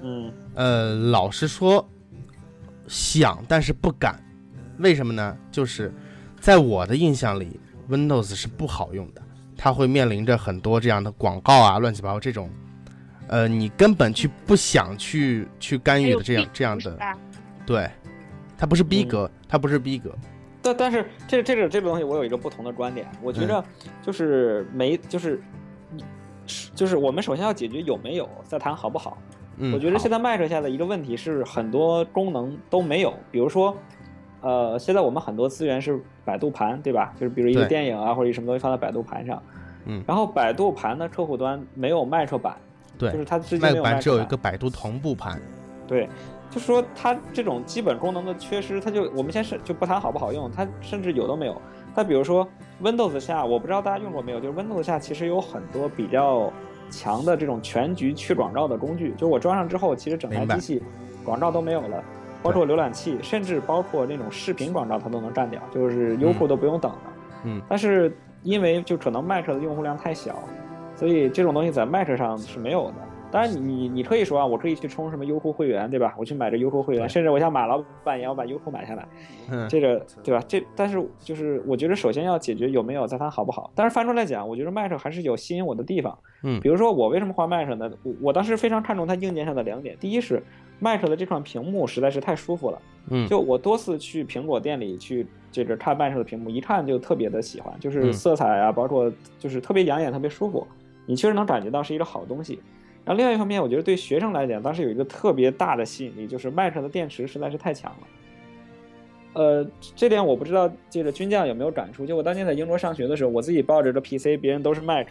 [0.01, 1.87] 嗯，呃，老实说，
[2.87, 4.21] 想但是不敢，
[4.79, 5.37] 为什么呢？
[5.51, 5.93] 就是
[6.39, 7.59] 在我的印象里
[7.89, 9.21] ，Windows 是不好用的，
[9.57, 12.49] 它会面临着很多这样的广告啊，乱七八糟这种，
[13.27, 16.97] 呃，你根本去不想去去干预的这样这样的，
[17.65, 17.89] 对，
[18.57, 20.15] 它不是逼格，它不是逼格。
[20.61, 23.63] 但但是这这个这个东西，我有一个不同的观点，我觉着
[24.01, 25.41] 就是没就是
[26.75, 29.17] 就是我们首先要解决有没有，再谈好不好。
[29.73, 33.75] 我觉得现在 Mac 下的一个问题是很多功能都没有，比如说，
[34.39, 37.13] 呃，现在我们很多资源是百度盘，对吧？
[37.19, 39.43] 就是比如一个电影啊或者什么东西放在百度盘上，
[39.83, 42.55] 嗯，然后百度盘的客户端没有 Mac 版，
[42.97, 45.41] 对，就是它之前没有 Mac 版，只有一个百度同步盘，
[45.85, 46.07] 对，
[46.49, 51.61] 就说它这种基本功能的缺失，它就我们先是就不谈好不好用，它甚至有都没有。
[51.95, 52.47] 它比如说
[52.81, 56.51] Windows 下，我不知道大家用过没有，就是 Windows 下其实有很多比较。
[56.91, 60.83] 强的这种全局去广告的工具，就我装上之后，其实整台机器
[61.23, 62.03] 广告都没有了，
[62.41, 66.99] 包括浏览器，甚至包括那种视频广告，它都能占掉，就是优酷都不用等了。
[67.43, 67.61] 嗯。
[67.69, 70.39] 但是因为就可能 Mac 的用户量太小，
[70.95, 72.95] 所以这种东西在 Mac 上是没有的。
[73.31, 76.15] 当然，你你你可以说啊，我可以去充什么优酷会员，对吧？
[76.17, 79.07] 我去买这优酷会员，甚至我像马老板一样，我把优酷买下来，
[79.67, 80.43] 这个对吧？
[80.47, 83.71] 这但是就是我觉得首先要解决有没有，在它好不好。
[83.75, 86.17] 但是翻出来讲，我觉得 Mac 还是有吸引我的地方。
[86.43, 87.91] 嗯，比如说我为什么换 Mac 呢？
[88.03, 90.41] 我我当时非常看重它硬件上的两点，第一是
[90.79, 92.81] Mac 的这款屏幕实在是太舒服了。
[93.09, 100.65] 嗯，就我多次去苹果店里去这个看 Mac 的屏幕，一看就特别的喜欢，就是色彩啊，包括就是特别养眼，特别舒服，
[101.05, 102.59] 你确实能感觉到是一个好东西。
[103.05, 108.07] 然后另外一方面，我觉得对学生来讲，当时有一个特别大的吸引力，就是 Mac 的电池实在是太强了。
[109.33, 112.05] 呃，这点我不知道这个军将有没有感触。
[112.05, 115.07] 就我当年在英国上学的时候，我自己抱着个 PC，别人都是 Mac，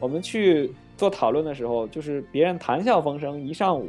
[0.00, 3.88] 我们去做讨论的时候，就是别人谈笑风生，一上午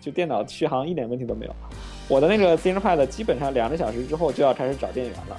[0.00, 1.54] 就电脑续航一点问题都没有。
[2.08, 5.36] 我的那个 ThinkPad 基本上两个小时之后就要开始找电源了，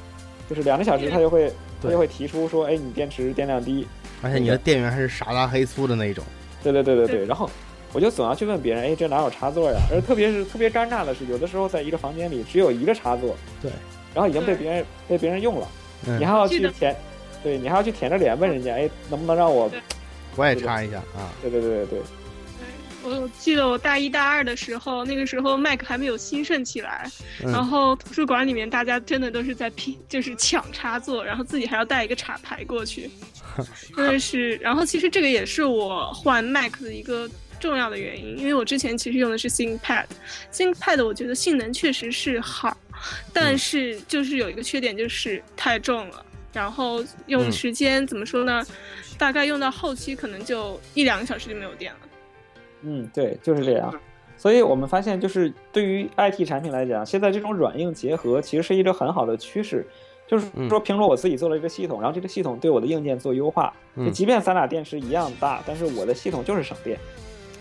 [0.50, 1.52] 就是两个小时它就会
[1.82, 3.88] 它就会提出说，哎，你电池电量低，
[4.22, 6.24] 而且你的电源还是傻大黑粗的那种。
[6.64, 7.50] 对对对对对，然后
[7.94, 9.78] 我就总要去问别人，哎，这哪有插座呀？
[9.92, 13.72] 而特别是特别尴尬的是，有的时候在一个房间里只有一个插座，对，
[14.14, 15.68] 然后已经被别人被别人用了，
[16.20, 16.96] 你还要去舔，
[17.44, 19.72] 对你还要去舔着脸问人家，哎，能不能让我，
[20.36, 21.32] 我也插一下啊？
[21.42, 22.00] 对对对对对。
[23.08, 33.10] 我记得我大一大二的时候，那个时候 Mac 还没有兴盛起来，然后图书馆里面大家真的都是在拼，就是抢插座，然后自己还要带一个插排过去，
[33.96, 34.56] 真的是。
[34.56, 37.30] 然后其实这个也是我换 Mac 的一个
[37.60, 42.78] 重要的原因，因为我之前其实用的是 ThinkPad，ThinkPad 我觉得性能确实是好，
[43.32, 48.66] 但是就是有一个缺点就是太重了，然后用时间怎么说呢？
[49.18, 52.00] 大概用到后期可能就一两个小时就没有电了。
[52.82, 53.94] 嗯，对，就是这样。
[54.36, 59.86] 所以我们发现，就是对于 IT 产品来讲，现在这种软硬结合其实是一个很好的趋势。
[60.28, 67.00] 就是说，苹果我自己做了一个系统，然后这个系统对我的硬件做优化，就即便咱俩电池一样大，但是我的系统就是省电。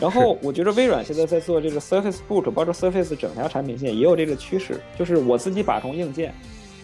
[0.00, 6.34] 然后我觉得微软现在在做这个 Surface Book，包括 Surface 整条产品线也有这个趋势，就是我自己把控硬件。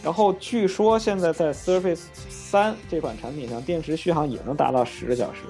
[0.04, 5.40] 然后据说现在在 Surface 三这款产品上，电池续航也能达到十个小时。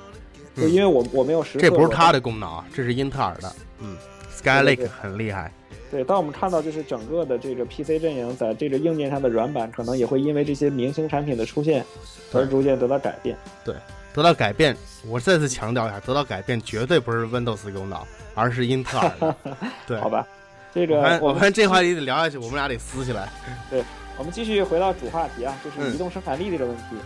[0.57, 3.53] 就因为我我没有实测，这不是它的功能啊，这是英特尔的。
[3.81, 3.97] 嗯
[4.35, 5.53] ，Skylake 很厉害。
[5.91, 11.85] 对，当我们看到就是整个的这个 PC 阵营在这个硬件上的软板，可能也会因为这些明星产品的出现
[12.33, 13.37] 而逐渐得到改变。
[13.63, 13.75] 对，
[14.15, 14.75] 得到改变。
[15.07, 17.99] 我再次强调一下，得到改变绝对不是 Windows 功能，
[18.35, 19.37] 而是英特尔的。
[19.87, 20.27] 对，好吧，
[20.75, 23.29] 这个我们这话题得聊下去，我们俩得撕起来。
[23.69, 23.85] 对，
[24.17, 26.97] 我们继续回到主话题啊，就是移动生产力这个问题。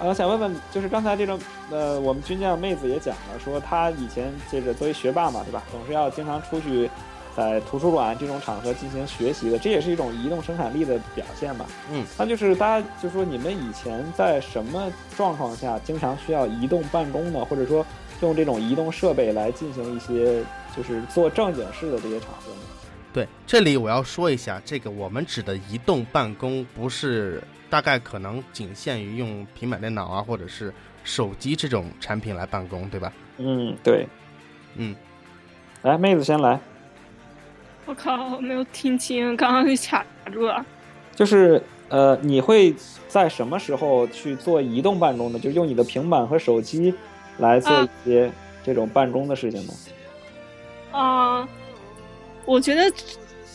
[0.00, 1.38] 呃，想问问，就是刚才这种，
[1.70, 6.90] 呃，我们军将妹子也讲了，说她以前这个作为学霸嘛，对吧，总是要经常出去，
[7.36, 11.66] 在图书馆这种场合进行学习的，这也是一种移动生产力的表现吧？
[11.92, 17.44] 嗯，那就是大家就说你们以前在什么状况下经常需要移动办公呢？
[17.44, 17.84] 或者说
[18.22, 20.42] 用这种移动设备来进行一些
[20.74, 22.69] 就是做正经事的这些场合呢？
[23.12, 27.42] 对，这里我要说一下，这个我们指的移动办公不是。
[27.70, 33.12] 大概可能仅限于用平板电脑啊，或者是手机这种产品来办公，对吧？
[33.38, 34.08] 嗯，对，
[34.74, 34.92] 嗯，
[35.82, 36.58] 来，妹子先来。
[37.86, 40.66] 我靠，没有听清，刚刚给卡住了。
[41.14, 42.74] 就是呃，你会
[43.06, 45.38] 在什么时候去做移动办公呢？
[45.38, 46.92] 就用你的平板和手机
[47.38, 48.32] 来做一些
[48.64, 49.72] 这种办公的事情呢？
[50.90, 51.48] 啊，
[52.50, 52.92] 我觉得。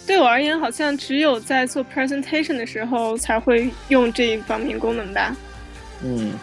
[0.07, 5.35] 对我而言，好像只有在做 presentation 的时候才会用这一方面功能吧。
[6.03, 6.33] 嗯，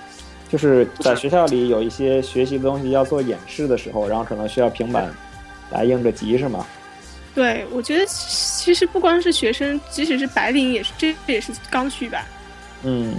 [0.50, 5.09] 就是在学校里有一些学习的东西要做演示的时候，然后可能需要平板
[5.70, 6.66] 来应着急，是吗？
[7.36, 12.26] 对，我觉得其实不光是学生，即使是白领也是，这也是刚需吧。
[12.82, 13.14] 嗯，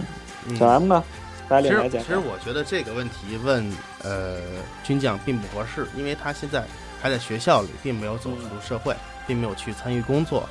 [0.59, 1.01] 小 M 呢？
[1.47, 3.65] 白领来讲，其实我觉得这个问题问
[4.03, 4.39] 呃
[4.83, 6.65] 军将并不合适，因为他现在
[7.01, 8.93] 还在学校里，并没有走出社会，
[9.27, 10.47] 并没有去参与工作，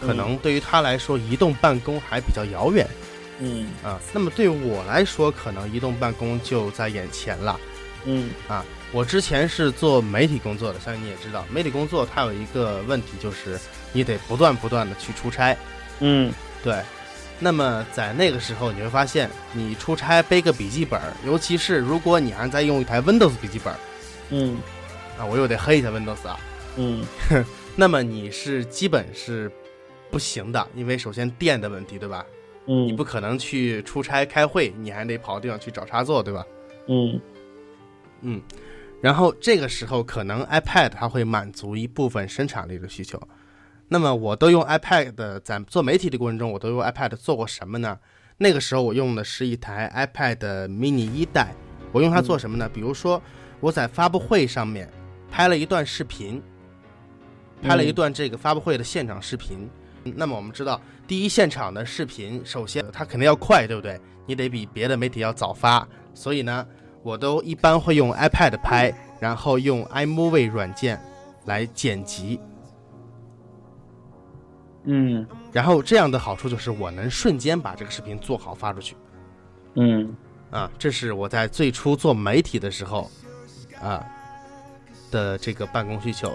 [0.00, 2.86] 可能对于他来说，移动办公还比较遥远。
[3.38, 7.58] 嗯啊，那么对我来说，可能移动办公就在眼前了。
[8.04, 13.58] 嗯啊，我之前是做媒体工作的，相信你也知道，媒体工作它有一个问题，就是
[13.92, 15.56] 你得不断不断的去出差。
[16.00, 16.80] 嗯，对。
[17.38, 23.74] 那么在那个时候，你会发现，你出差背个笔记本，尤其是如果你还在用一台 Windows 笔记本，
[24.30, 24.56] 嗯，
[25.18, 26.40] 啊，我又得黑一下 Windows 啊，
[26.76, 27.04] 嗯，
[27.78, 29.52] 那么你是基本是
[30.10, 32.24] 不行的，因为首先电的问题，对吧？
[32.66, 36.46] 嗯，你不可能去出差开会，你还得跑地方去找插座，对吧？
[36.88, 37.20] 嗯，
[38.22, 38.42] 嗯，
[39.02, 43.20] 然后这个时候可能 iPad 它会满足一部分生产力的需求。
[43.88, 47.98] 那么我都用 iPad 在做媒体的过程中，我都用 iPad 做过什么呢？
[48.38, 51.54] 那个时候我用的是一台 iPad mini 一代，
[51.92, 52.68] 我用它做什么呢？
[52.72, 53.22] 比如说
[53.60, 54.90] 我在发布会上面
[55.30, 56.42] 拍了一段视频，
[57.62, 59.68] 拍了一段这个发布会的现场视频。
[60.14, 64.00] 那么我们知道，第一现场的视频，首先它肯定要快，对不对？
[64.24, 66.66] 你得比别的媒体要早发，所以呢，
[67.02, 71.00] 我都一般会用 iPad 拍，然后用 iMovie 软件
[71.44, 72.40] 来剪辑。
[74.84, 78.96] 嗯，然后这样的好处就是我能瞬间把这个视频做好发出去。
[79.74, 80.14] 嗯，
[80.50, 83.10] 啊，这是我在最初做媒体的时候，
[83.82, 84.06] 啊
[85.10, 86.32] 的这个办公需求。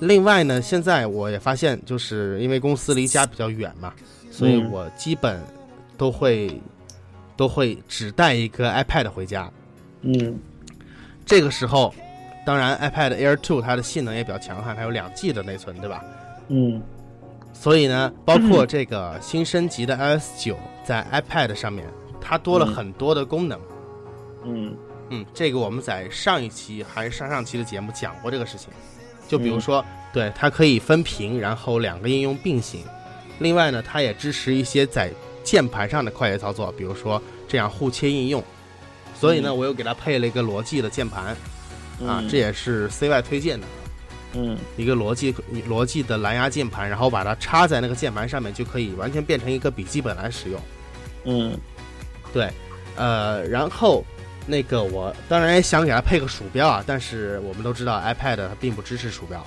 [0.00, 3.92] 另外呢，现在我也发现，就是因为公司离家比较远嘛，
[4.30, 5.40] 所以我基本
[5.96, 6.60] 都会
[7.36, 9.50] 都会只带一个 iPad 回家。
[10.02, 10.38] 嗯，
[11.24, 11.94] 这个时候，
[12.44, 16.04] 当然 iPad Air Two 它的性能也比较强悍，它有两 G 的内存，对吧？
[16.48, 16.82] 嗯。
[17.52, 21.86] 所以呢，包括这个新升级的 iOS 九在 iPad 上面，
[22.20, 23.58] 它多了很多的功能。
[24.44, 24.76] 嗯
[25.08, 28.68] 嗯，这个我们在上一期还是上上期的节目讲过这个事情。
[29.28, 32.82] 就比如说，对它可以分屏，然后两个应用并行。
[33.38, 35.10] 另外呢，它也支持一些在
[35.44, 38.42] 键盘上的快捷操作，比如说这样互切应用。
[39.14, 41.36] 所以呢，我又给它配了一个罗技的键盘，
[42.06, 43.66] 啊，这也是 CY 推荐的。
[44.34, 45.34] 嗯，一个罗技
[45.66, 50.60] 罗技的蓝牙键盘，然后把它插在那个键盘上面，就可以完全变成一个笔记本来使用。
[51.24, 51.58] 嗯，
[52.32, 52.50] 对，
[52.96, 54.04] 呃，然后
[54.46, 59.44] 那个我当然也想给它配个鼠标啊，但是我们都知道 iPad 它并不支持鼠标，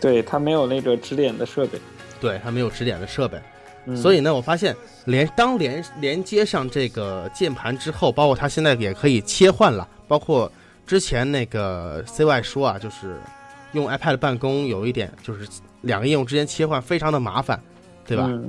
[0.00, 1.78] 对，它没有那个指点的设备，
[2.20, 3.38] 对，它没有指点的设备，
[3.86, 10.50] 嗯、所以呢，我发现连当连连接上这个键盘之后，包括它现在也可以切换了，包括
[10.86, 13.16] 之前那个 CY 说啊，就是。
[13.72, 15.48] 用 iPad 办公有一点就是
[15.80, 17.60] 两个应用之间切换非常的麻烦，
[18.06, 18.24] 对吧？
[18.28, 18.48] 嗯、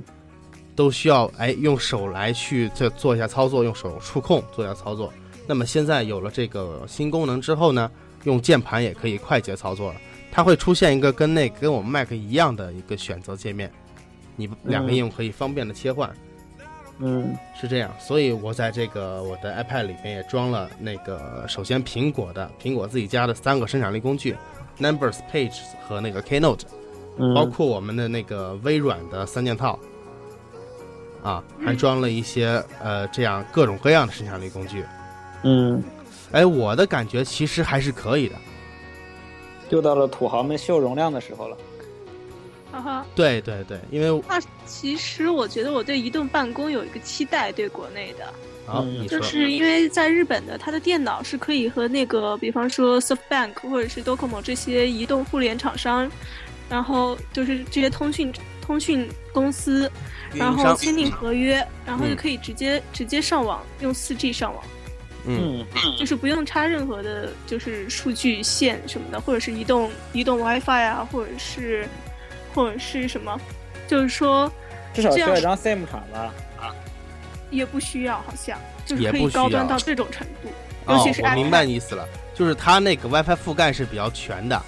[0.76, 5.12] 都需要哎用手来去做做一下操作，用手触控做一下操作。
[5.48, 7.90] 那么现在有了这个新功能之后呢，
[8.24, 10.02] 用键盘也可以快捷操作了。
[10.32, 13.72] 它会出现一个跟那跟我们 Mac 一样的一个选择界面，
[14.36, 16.14] 你两个应用可以方便的切换。
[17.00, 17.94] 嗯，是这样。
[18.00, 24.36] 所以我在这个我的 iPad 里面也装了那个首先苹果的苹果自己家的三个生产力工具。
[24.78, 26.64] Numbers、Pages 和那个 Keynote，
[27.34, 29.80] 包括我们的那个微软的三件套，
[31.26, 34.86] 啊，还装了一些呃这样各种各样的生产力工具。
[35.44, 35.84] 嗯，
[36.32, 38.36] 哎，我的感觉其实还是可以的。
[39.72, 41.58] 又到了土豪们秀容量的时候了。
[42.72, 43.06] 哈哈。
[43.16, 48.32] 对对对，因为那其实我觉得我对移动办公有一个期待，对国内的。
[48.68, 49.20] 好，你说。
[49.20, 56.08] 就是因为在日本的，它的电脑是可以和那个，比方说 SoftBank 或者是 Docomo 这些移动互联厂商，
[56.70, 59.92] 然后就是这些通讯通讯公司，
[60.38, 64.64] 然后签订合约，然后就可以直接、直接上网，用四 G 上网。
[65.28, 65.66] 嗯，
[65.98, 71.88] 就是不用插任何的，就是数据线什么的，或者是移动移动 WiFi 啊，或者是
[72.54, 73.40] 或者是什么，
[73.88, 74.52] 就是说
[74.94, 76.34] 至少需要一张 SIM 卡吧。
[76.60, 76.74] 啊
[77.52, 80.50] 也不需要，好像就是可以高端到这种程度，
[80.92, 84.62] 尤其是我明白你意思了，就是它那个 WiFi 覆盖是比较全的。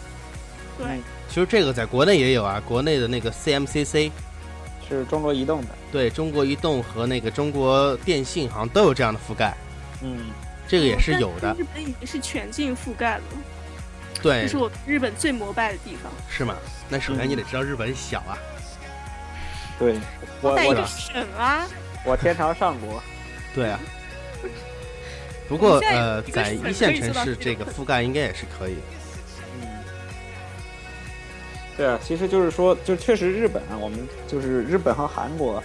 [0.77, 0.87] 对，
[1.27, 4.11] 其实这个在国内也有啊，国内的那个 CMCC
[4.87, 9.53] 是中国移动的，对中国移动和那个中国电信好像都有这样的覆盖。
[10.01, 10.29] 嗯，
[10.67, 11.55] 这个也是有的。
[11.57, 13.23] 日本已经是全境覆盖了，
[14.21, 16.11] 对，这是我日本最膜拜的地方。
[16.29, 16.55] 是吗？
[16.89, 18.37] 那首先你得知道日本小啊。
[19.79, 19.99] 对，
[20.41, 21.67] 我带一个省啊。
[22.03, 23.03] 我天朝上国，
[23.53, 23.79] 对啊，
[25.49, 28.81] 不过呃，在一线城市这个覆盖应该也是可以的。
[31.77, 35.61] 嗯，对啊，其实就是说，就确实日本啊，我们就是日本和韩国，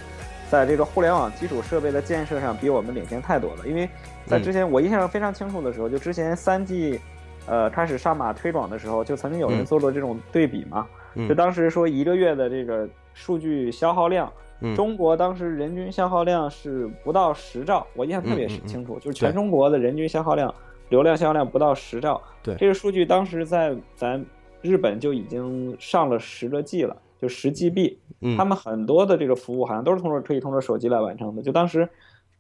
[0.50, 3.66] 在这个互联网基础设备的建设上比我们领先太多了。
[3.66, 3.88] 因为
[4.26, 7.00] 在之前我印象非常清楚的时候，就之前三 G，
[7.46, 10.86] 呃，开始上马推广的时候，就曾经有人做过这种对比嘛，
[11.28, 14.30] 就当时说一个月的这个数据消耗量。
[14.76, 20.54] 中国当时人均消耗量是不到十兆，我印象特别清楚，就是全中国的人均消耗量、
[20.88, 22.22] 流量消耗量不到十兆。
[22.44, 24.24] 对，这个数据当时在咱
[24.62, 27.98] 日本就已经上了十个 G 了，就十 GB。
[28.20, 31.42] 嗯，他们很多的这个服务好像都是通过可以通过手机来完成的。
[31.42, 31.88] 就当时，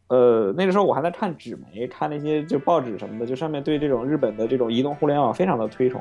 [0.06, 6.00] 呃，那个时候我还在看纸媒，看那些就报纸什么的，就上面对这种日本的这种移动互联网非常的推崇。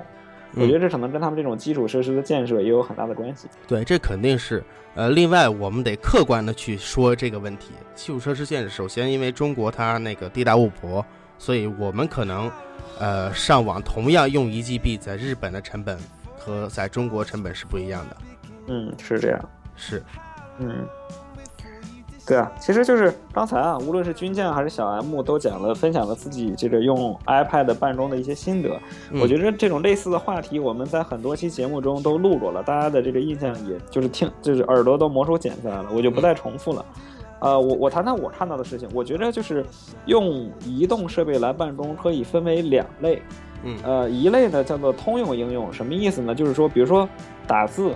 [0.53, 3.47] 我觉得这可能跟他们这种基础设施的建设也有很大的关系。
[3.67, 4.61] 对，这肯定是。
[4.95, 7.72] 呃，另外我们得客观的去说这个问题。
[7.95, 11.05] 基础设施建设，首先因为中国它那个地大物博，
[11.41, 12.51] 所以我们可能，
[12.99, 15.97] 呃，上网同样用一 G B，在日本的成本
[16.37, 18.17] 和在中国成本是不一样的。
[18.67, 19.49] 嗯，是这样。
[19.75, 20.03] 是。
[20.59, 20.85] 嗯。
[22.27, 28.79] 对啊，其实就是刚才啊，无论是军将还是小 M 都讲了，分享了自己这个用 iPad 办公的一些心得。
[29.19, 36.85] 我觉得这种类似的话题，我们在很多期节目中都录过了，大家的这个印象也就是听，就是耳朵都磨出茧子来了，我就不再重复了。
[37.41, 39.65] 呃，我我谈谈我看到的事情，我觉得就是
[40.05, 43.21] 用移动设备来办公可以分为两类。
[43.63, 46.33] 嗯，呃，一类呢叫做通用应用，什么意思呢？
[46.33, 47.07] 就是说，比如说
[47.45, 47.93] 打字。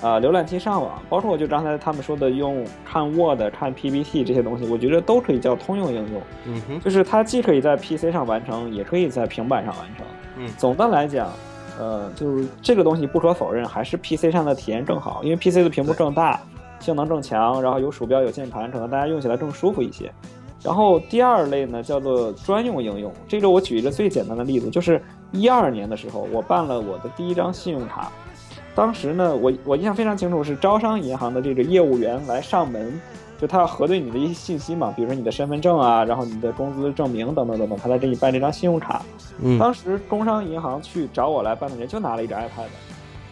[0.00, 6.22] 啊，浏览器上网，包括就刚才他们说的用看 Word、看 PPT 这些东西，我觉得都可以叫通用应用。
[6.44, 10.06] 嗯哼，就是它既可以在 PC 上完成，也可以在平板上完成。
[10.36, 11.28] 嗯，总的来讲，
[11.80, 16.40] 呃，就是这个东西不可否认，还是 PC 上的体验更好，因为 PC 的屏幕更大，
[16.80, 20.12] 性能更强，然后有鼠标有键盘，可能大家用起来更舒服一些。
[20.62, 23.12] 然后第二类呢，叫做专用应用。
[23.28, 25.00] 这个我举一个最简单的例子，就是
[25.30, 28.10] 一二年的时候，我办了我的第一张信用卡。
[28.74, 33.00] 当时呢，我我印象非常清楚，是招商银行的这个业务员来上门，
[33.36, 39.02] 就他要核对你的一些信息嘛，比如说你的身份证啊，然后你的工资证明等等等等，他来给你办这张信用卡。
[39.40, 42.66] 嗯，当时工商银行去找我来办的人就拿了一张 iPad，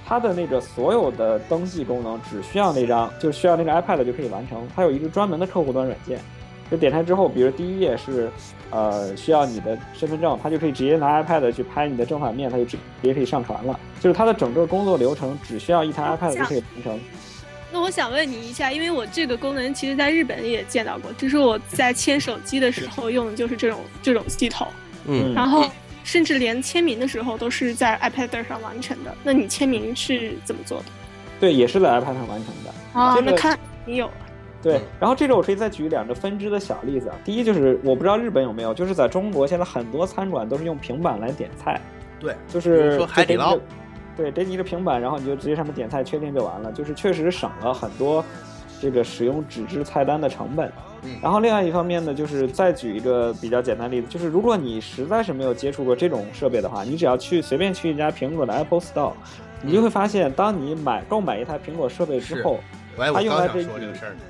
[0.07, 4.67] 他的那个所有的登记功能只需要那张，就需要那个 iPad 就可以完成。
[4.75, 6.21] 它有一个专门的客户端软件。
[6.69, 8.29] 就点开之后，比如第一页是，
[8.71, 13.79] 呃，需要你的身份证，它就可以直接拿 iPad 去拍你的正反面，它就直接可以上传了。
[14.01, 17.01] 就是它的整个工作流程只需要一台 iPad 就可以完成。
[17.73, 24.67] 那我想问你一下，因为我这个功能其实在日本也见到过，就是我在签手机的时候用的就是这种这种系统，
[25.07, 25.65] 嗯，然后
[26.07, 29.13] 甚至连签名的时候都是在 iPad 上完成的。
[29.25, 30.85] 那你签名是怎么做的？
[31.41, 32.73] 对，也是在 iPad 上完成的。
[32.99, 34.09] 啊，那看你有。
[34.63, 37.17] 对，然后这个我可以再举两个分支的小例子啊。
[37.25, 41.81] 第一就是我不知道日本有没有，就是在中国现在很多餐馆都是用平板来点菜。
[42.21, 43.59] 对，就是说海底捞。
[44.17, 46.71] 对，给你一个平板，然后你就直接上面点菜，确定就完了。
[46.71, 48.25] 就是确实省了很多
[48.81, 50.71] 这个使用纸质菜单的成本。
[51.03, 51.17] 嗯。
[51.23, 59.13] 然后另外一方面呢，就是再举一个比较简单例子，就是如果你实在是没有接触过这种设备的话，你只要去随便去一家苹果的 Apple Store，
[59.63, 62.61] 你就会发现，当你买购买一台苹果设备之后。
[63.13, 63.69] 它用来给你，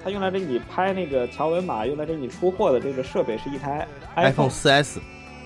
[0.02, 3.86] 它用来给你拍那个条纹码，用来给你出货的这个设备是一台
[4.16, 4.98] iPhone 4S。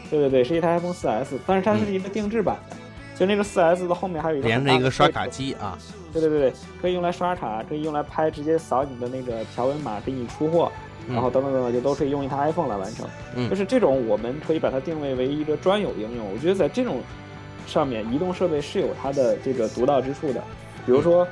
[0.09, 2.77] 对对对，是一台 iPhone 4S，但是它是一个定制版的，
[3.21, 5.77] 就那个 4S 的后面还有一个连着一个刷卡机啊。
[6.11, 10.73] 对对对对，可以用来刷卡，可以用来拍，直接扫你的那个条纹码给你出货，
[11.07, 13.07] 然后等等等等，就都可以用一台 iPhone 来完成。
[13.37, 16.33] 嗯，就是这种，我们可以把它定位为一个专有应用。
[16.33, 17.03] 我觉得在这种
[17.67, 20.43] 上面，移动设备是有它的这个独到之处的，
[20.87, 21.29] 比如说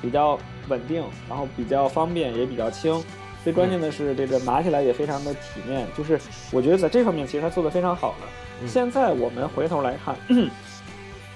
[0.00, 0.38] 比较。
[0.68, 3.02] 稳定，然后比较方便，也比较轻。
[3.42, 5.86] 最关键的是，这个拿起来也非常的体面。
[5.96, 6.20] 就是
[6.52, 8.66] 我觉得在这方面，其实它做的非常好了。
[8.66, 10.14] 现在我们回头来看，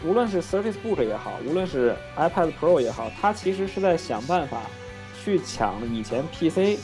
[0.04, 4.62] 无论是 Surface Book 也好，无论是 iPad Pro 也好，它其实是在想办法
[5.22, 6.80] 去抢以前 PC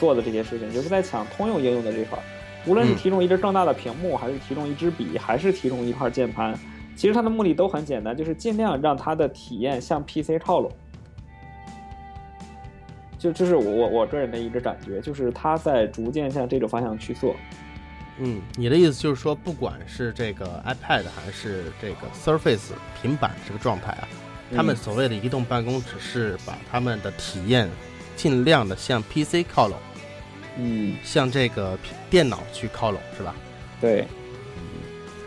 [0.00, 2.18] 做的这些事情，就是在抢通用应用的这块。
[2.66, 6.58] 无论是提供一个更大的屏幕，还是提供一支笔，还是提供一块键盘，
[6.96, 10.68] 其实它的目的都很简单，就是尽量让它的体验向 PC 靠拢。
[13.16, 17.36] 就这是我我个人的一个感觉，就是它在逐渐向这个方向去做。
[18.18, 24.08] 嗯，你的意思就是说，不管是这个 iPad 还是这个 Surface 平板这个状态啊，
[24.54, 27.68] 他们所谓的移动办公只是把他们的体验
[28.16, 29.78] 尽量的向 PC 靠拢，
[30.58, 33.34] 嗯，向这个电脑去靠拢，是吧？
[33.80, 34.06] 对，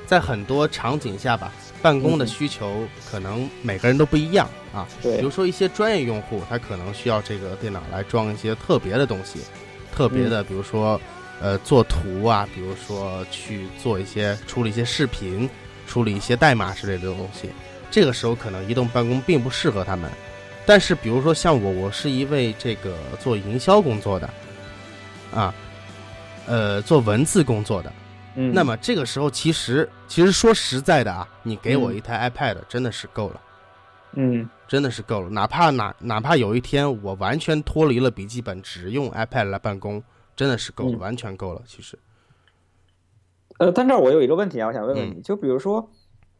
[0.08, 1.52] 在很多场景下吧。
[1.82, 9.40] 办公的需求可能每个人都不一样啊，对，比如说一些专业用户，他可能需要这个电脑来装一些特别的东西，
[9.96, 11.00] 特别的，比如说
[11.42, 15.50] 呃做图啊，比如说去做一些处理一些视频、
[15.88, 17.50] 处理一些代码之类的东西。
[17.92, 20.10] 这个时候可能移动办公并不适合他们。
[20.66, 24.30] 但是比如说像我，我是一位这个做营销工作的，
[25.34, 25.54] 啊，
[26.46, 27.92] 呃，做文字工作的。
[28.36, 33.42] 嗯，那么这个时候，其实其实说实在的啊，你给我一台 iPad 真的是够了，
[34.14, 35.30] 嗯，真的是够了。
[35.30, 40.04] 哪怕哪哪怕有一天我完全脱离了笔记本，只用 iPad 来办公，
[40.40, 41.62] 真的是够了，完全够了。
[41.66, 42.00] 其实，
[43.58, 45.92] 呃，但这儿我有一个问题啊，我想问问你，就比如说，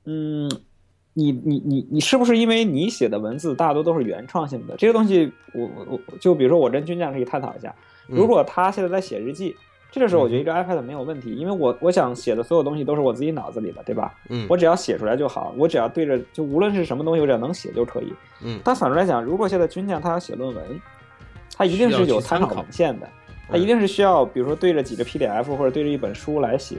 [0.06, 0.50] 嗯，
[1.14, 4.78] 你你你你是不是因为你写的文字大多都是原创性的？
[4.78, 7.76] 这个东西，我我我就比如说我跟军将可以探讨一下，
[8.08, 9.54] 如果他现在在写日记。
[9.92, 14.14] 这个时候，我觉得一个 iPad 没有问题，因为我我想写的所有东西都是我自己脑子里的，对吧？
[14.30, 18.14] 嗯，我只要写出来就好，我只要对着，就无论是什么东西，我只要能写就可以。
[18.44, 20.80] 嗯，但反过来讲，如果现在军将他要写论文，
[21.58, 23.10] 他一定是有参考文献的，
[23.52, 26.78] 他一定是需要，比如说对着几个 PDF 或者对着一本书来写。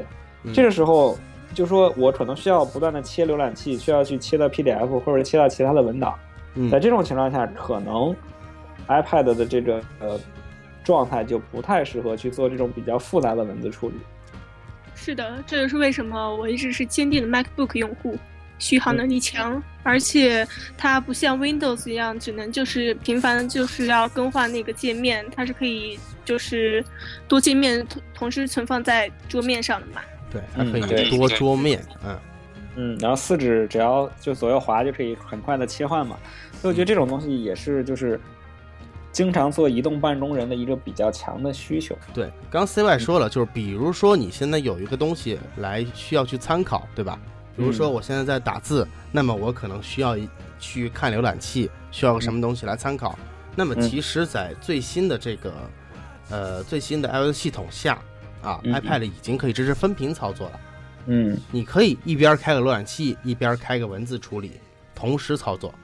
[0.55, 1.19] 这个时候，
[1.55, 6.19] 就说我可能需要不断的切浏览器，需要去切到 PDF 或者切到其他的文档。
[6.71, 8.15] 在这种情况下，可能
[8.89, 10.19] iPad 的这个呃。
[10.83, 13.95] 状态就不太适合去做这种比较复杂的文字处理。
[14.95, 18.17] 是的，这就是为什么我一直是坚定的 MacBook 用户，
[18.59, 26.85] 续航能力强，而且它不像 Windows 一样，只能就是频繁的就是要更换那个界面，它是可以就是
[27.27, 30.01] 多界面同同时存放在桌面上的嘛。
[30.31, 32.19] 对，它可以多桌面，嗯
[32.77, 36.17] 嗯，然后四指只要就左右滑就可以很快的切换嘛，
[36.61, 38.21] 所以我觉得这种东西也是就是。
[39.13, 41.99] 经常做移动办公人的一个比较强的需求。
[42.15, 47.19] 对，刚 CY 说了，就是比如说你现在有一个东西来需要去参考，对吧？
[47.61, 50.17] 比如说我现在在打字，那么我可能需要
[50.59, 53.19] 去看浏览器，需要个什么东西来参考。
[53.55, 55.53] 那么其实，在最新的这个
[56.31, 57.99] 呃最新的 iOS 系统下
[58.43, 60.61] 啊，iPad 已经可以支持分屏操作了。
[61.07, 64.53] 嗯，你可以一边开个浏览器，一边开个文字处理，
[64.95, 65.75] 同时操作。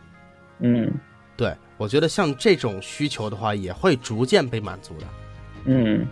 [0.60, 0.90] 嗯。
[1.36, 5.06] 对，我觉得像这种需求的话，也会逐渐被满足的。
[5.66, 6.06] 嗯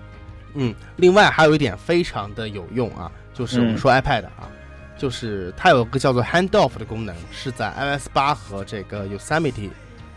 [0.53, 4.51] 嗯，另外还有一点非常的有用啊，就是我们说 iPad 啊，
[4.97, 9.71] 就是它有个叫做 Handoff 的功能，是在 iOS 八和这个 Yosemite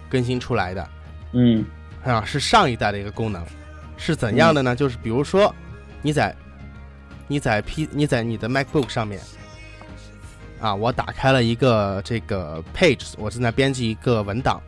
[0.09, 0.89] 更新出来的。
[1.33, 1.65] 嗯，
[2.03, 3.43] 啊，是上一代的一个功能，
[3.97, 4.75] 是怎样的呢？
[4.75, 5.53] 就是比如说
[6.01, 6.35] 你在
[7.27, 9.19] 你在 P 你在你的 MacBook 上面
[10.61, 14.61] 啊，我打开了一个这个 Pages，我正在编辑一个文档。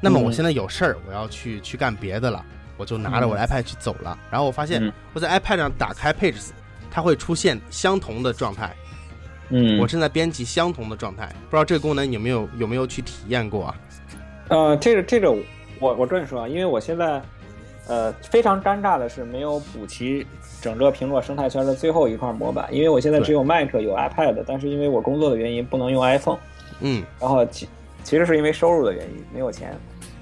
[0.00, 2.44] 那么我现在有事儿，我要去去干别的了，
[2.76, 4.16] 我就拿着我的 iPad 去走了。
[4.30, 6.50] 然后我发现我在 iPad 上打开 Pages，
[6.90, 8.74] 它会出现相同的状态。
[9.50, 13.74] 嗯，我正在编辑相同的状态，不知道这个功能有没有有没有去体验过啊？
[14.48, 15.30] 呃，这个这个
[15.80, 17.22] 我我这么说啊，因为我现在
[17.86, 20.26] 呃非常尴尬的是没有补齐
[20.60, 26.38] 整个苹果生态圈的最后一块模板，因为我现在只有 Mac 有 iPad，但是因为我工作的原因不能用 iPhone。
[26.80, 27.68] 嗯，然后其
[28.04, 29.76] 其实是因为收入的原因没有钱。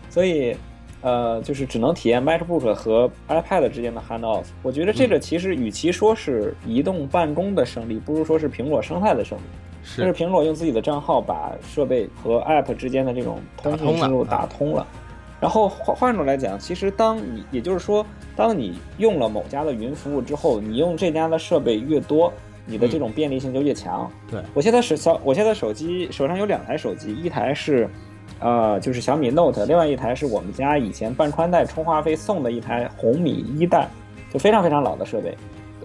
[0.08, 0.56] 所以，
[1.02, 4.44] 呃，就是只能体验 MacBook 和 iPad 之间的 handoff。
[4.62, 9.42] 我觉得这个其实与其说是移动办公的胜利，不如说是苹果生态的胜利。
[9.84, 14.84] 是是苹果用自己的账号把设备和 App 之间的这种通讯记录打通了。
[15.40, 22.32] 然后换换种来讲，其实当你也就是说，当你用了某家的云服务之后，你用这家的设备越多，
[22.64, 24.10] 你的这种便利性就越强。
[24.28, 27.88] 对我现在手小，我现在手机手上有两台手机，一台是。
[28.40, 33.88] 呃，就是小米 Note，另外一台是我们家以前办宽带充话费送的一台红米一代，
[34.32, 35.36] 就非常非常老的设备。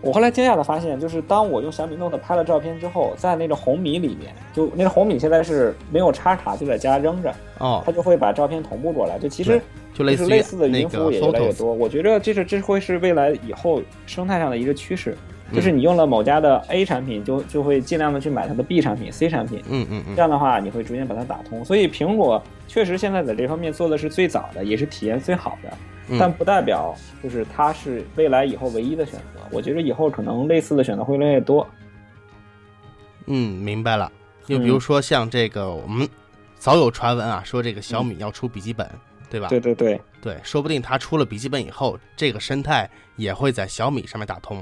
[0.02, 9.20] 我后来惊讶的发现，就是当我用小米 Note 拍了照片之后，在那个红米里面，就那个红米现在是没有插卡，就在家扔着，哦，它就会把照片同步过来。
[9.20, 9.62] 就其实
[9.94, 11.72] 就类似类似的云服务也越来越多。
[11.72, 15.16] 我觉得这是这会是未来以后生态上的一个趋势。
[15.54, 19.64] 就是你用了某家的 A 产品，就就会尽量的去买它的 B 产品、C 产品。
[19.70, 20.16] 嗯嗯嗯。
[20.16, 21.64] 这样的话，你会逐渐把它打通。
[21.66, 25.72] 所以苹果确实现在在这方面做的是最早的，也是体验最好的。
[26.20, 29.40] 但不代表就是它是未来以后唯一的选择。
[29.52, 31.66] 我觉得以后可能类似的选择会越来越多。
[33.28, 34.12] 嗯，明白了。
[34.46, 36.08] 就比如说像这个，我们
[36.58, 38.90] 早有传闻啊，说这个小米要出笔记本，
[39.30, 39.48] 对吧？
[39.48, 44.62] 对对对对，说不定它出了笔记本以后，这个生态也会在小米上面打通。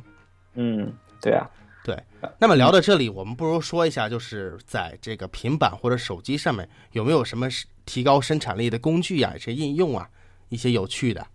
[0.55, 1.49] 嗯，对啊，
[1.83, 1.97] 对。
[2.37, 7.47] 那么聊到这里，我们不如说一下，就是在这个平板或者手机上面有没有什么
[7.85, 10.09] 提高生产力的工具呀、一些应用啊，
[10.49, 11.25] 一些有趣的。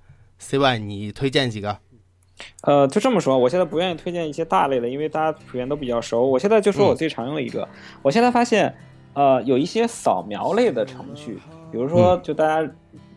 [0.40, 1.78] CY，你推荐几个？
[2.62, 6.26] 呃，就这么说，我现在不愿意推荐一些大类的，因为大家普遍都比较熟。
[6.26, 7.66] 我现在就说我最常用的一个。
[8.02, 8.74] 我现在发现，
[9.14, 11.38] 呃，有一些扫描类的程序，
[11.70, 12.70] 比如说，就大家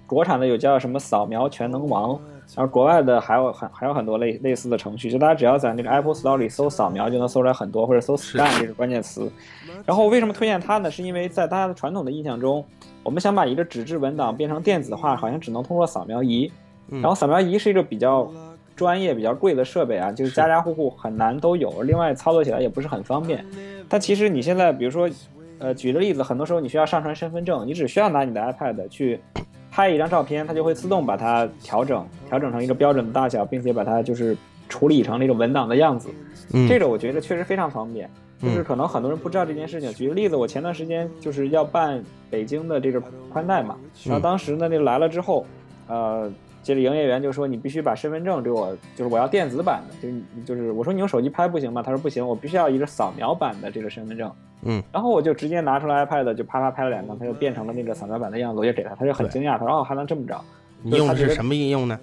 [0.06, 2.22] 国产的有叫什么扫描全能王，
[2.58, 9.32] 然后国外的还有很还有很多类类似的程序，就大家只要在那个 Apple Store 里搜扫描，就能搜出来很多，或者搜 scan 这个关键词。
[9.86, 10.90] 然后为什么推荐它呢？
[10.90, 12.66] 是因为在大家的传统的印象中，
[13.04, 16.52] 我们想把一个纸质文档变成电子化，好像只能通过扫描仪。
[16.90, 18.28] 然后扫描仪是一个比较
[18.76, 23.46] 专业、比较贵的设备啊，就是家家户户很难都有，另外操作起来也不是很方便。
[23.88, 25.08] 但其实你现在，比如说，
[25.60, 29.20] 呃，举个例子，很多时候你需要上传身份证，你只需要拿你的 iPad 去
[29.78, 34.36] 拍一张照片，它就会自动把它调整，调整成一个标准的大小，并且把它就是
[34.68, 36.10] 处理成那个文档的样子。
[36.52, 38.10] 嗯，这个我觉得确实非常方便。
[38.42, 39.94] 就是可能很多人不知道这件事情。
[39.94, 43.00] 举个例子，我前段时间就是要办北京的这个
[43.32, 45.46] 宽带嘛，然后当时呢，那来了之后，
[45.88, 46.28] 呃。
[46.68, 51.82] 这个营业员就说：“你必须把身份证给我，就是我要电子版的，就是就是我说你用手机拍不行吗？
[51.82, 54.30] 他说不行，我必须要一个扫描版的这个身份证。
[54.64, 60.38] 嗯，然后我就直接拿出来 iPad 就啪啪拍了两张，它就变成了那个扫描版的样子，我就给他，他就很惊讶，他说哦还能这么着。
[60.84, 61.98] 你用的是什么应用呢？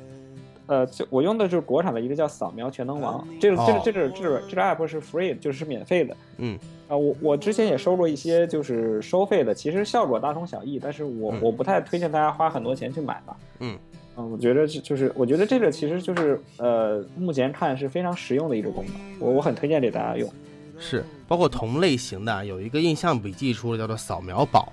[0.67, 6.17] 呃，就我用的就是国产的一个叫扫描全能王，这个这个这个这个这个 app 是 free，就是免费的。
[6.39, 6.59] 嗯，
[6.89, 13.37] 啊我我之前也收过一些就是收费的，其实效果大同小异，但是我我不太推荐大家花很多钱去买吧。
[13.61, 13.79] 嗯。
[14.17, 20.33] 嗯，我觉得就就是，我觉得这个其实就是，呃，目前看是非常实用的一个功能，我我很推荐给大家用。
[20.79, 24.73] 是，包括同类型的有一个印象笔记出了叫做扫描宝，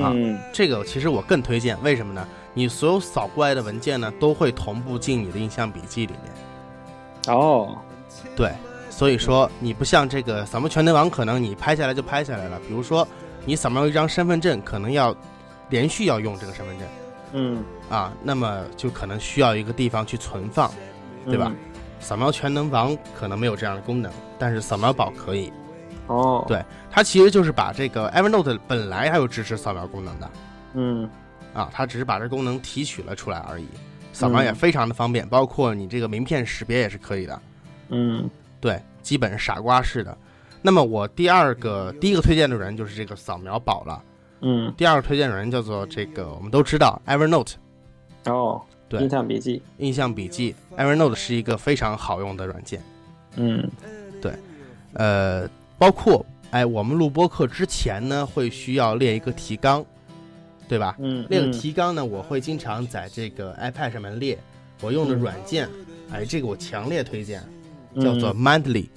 [0.00, 0.14] 啊，
[0.52, 2.26] 这个其实我更推荐，为什么呢？
[2.54, 7.34] 你所有扫过来的文件呢，都会同步进你的印象笔记里面。
[7.36, 7.78] 哦，
[8.36, 8.50] 对，
[8.90, 12.60] 所以说你不像这个扫描全能王，可能你拍下来就拍下来了。
[12.66, 13.06] 比如说
[13.44, 15.14] 你扫描一张身份证，可能要
[15.70, 16.88] 连续要用这个身份证。
[17.34, 17.64] 嗯。
[17.92, 20.70] 啊，那么就可能需要一个地方去存放，
[21.26, 21.52] 对吧？
[22.00, 25.52] 扫描全能王可能没有这样的功能，但是扫描宝可以。
[26.06, 30.30] 哦，对，它其实就是把这个 Evernote 本来还有支持扫描功能的，
[30.72, 31.08] 嗯，
[31.52, 33.66] 啊，它只是把这功能提取了出来而已。
[34.12, 37.42] 扫描也非常的方便，包括你这个名片识别也是可以的。
[37.90, 38.28] 嗯，
[38.58, 40.16] 对，基本傻瓜式的。
[40.60, 44.02] 那么我第二个第一个推荐的人就是这个扫描宝了。
[44.40, 47.54] 嗯，第二个推荐人叫做这个，我们都知道 Evernote。
[48.26, 52.82] 哦，对，印象笔记，印象笔记，Evernote 是一个非常好用的软件。
[53.36, 53.68] 嗯，
[54.20, 54.32] 对，
[54.94, 59.84] 呃，包括哎，我们录播课之前呢，会需要列一个提纲，
[60.68, 60.94] 对吧？
[60.98, 64.38] 嗯，列个提纲呢，我会经常在这个 iPad 上面列。
[64.80, 65.68] 我用的软件，
[66.10, 67.40] 哎，这个我强烈推荐，
[68.00, 68.88] 叫做 Mindly。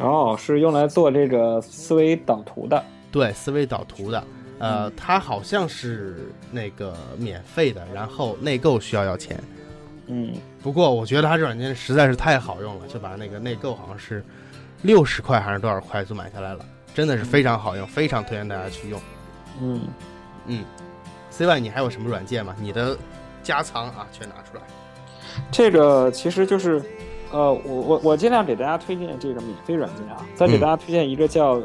[0.00, 2.84] 哦，是用来做这个思维导图的。
[3.12, 4.22] 对，思维导图的。
[4.58, 9.38] 呃，它好像是那个免费的，然后内购需要要钱。
[10.06, 14.22] 嗯，不过我觉得它这软件实在是太好用了，就把那个内购好像是
[14.82, 16.64] 六十块还是多少块就买下来了，
[16.94, 19.00] 真的是非常好用，非常推荐大家去用。
[19.60, 19.80] 嗯
[20.46, 20.64] 嗯
[21.30, 22.54] ，C Y，你还有什么软件吗？
[22.60, 22.96] 你的
[23.42, 24.62] 加仓啊，全拿出来。
[25.50, 26.82] 这个其实就是，
[27.32, 31.60] 呃，我我我尽量给大家推荐这个免费软件啊，再给大家推荐一个叫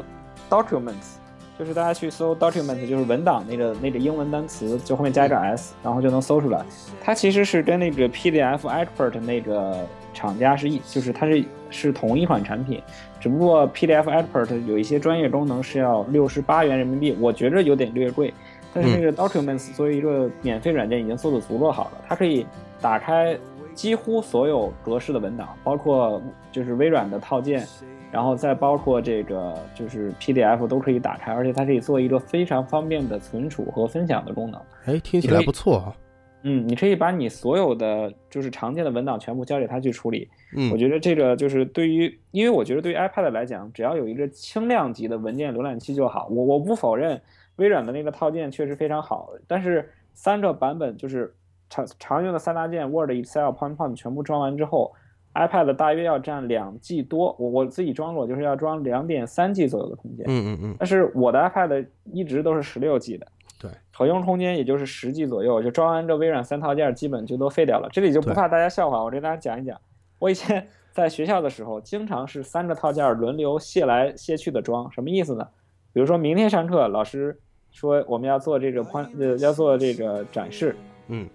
[0.48, 1.19] Documents。
[1.60, 6.64] 就是大家去搜 document，就是文档那个那个英文单词，就后面加一个 s，然后就能搜出来。
[7.02, 12.82] 它其实是跟那个 PDF Expert 那个厂家是一，就是它是是同一款产品，
[13.20, 18.32] 只不过 PDF Expert 有一些专业功能是要六十八元人民币，我觉着有点略贵。
[18.72, 22.46] 但是那个 Documents 作为一个免费软件，已经做的足够好了，它可以
[22.80, 23.38] 打开
[23.74, 27.68] 几乎所有格式的文档，包括就是微软的套件。
[28.12, 34.60] 然后再包括这个就是 PDF 都可以打开，而且它可以做一个非常方便的存储和分享的功能。
[34.86, 35.96] 哎，听起来不错啊。
[36.42, 40.28] 嗯，你可以把你所有的就是常见的文档全部交给他去处理。
[40.56, 46.26] 嗯，我觉得这个就是对于，因为我觉得对于 iPad 来讲，只要有一个轻量级的文件浏览器就好。
[46.30, 47.20] 我我不否认
[47.56, 51.32] 微软的那个套件确实非常好，但是三个版本就是
[51.68, 54.92] 常常用的三大件 Word、Excel、PowerPoint 全部装完之后。
[55.34, 60.24] iPad 大约要占两 G 多，我我自己装过，就是要装两点三 G 左右的空间。
[60.28, 60.76] 嗯嗯嗯。
[60.78, 63.26] 但是我的 iPad 一直都是十六 G 的，
[63.60, 67.88] 对，可用空间也就是十 G 左右，就装完这微软三套件，基本就都废掉了。
[67.92, 69.80] 这里就不怕大家笑话，我给大家讲一讲。
[70.18, 75.46] 我以前 在学校的时候，经常是三个套件轮流卸来卸去的装，什么意思呢？
[75.92, 77.38] 比如说明天上课，老师
[77.70, 80.74] 说我们要做这个宽呃要做这个展示，
[81.06, 81.28] 嗯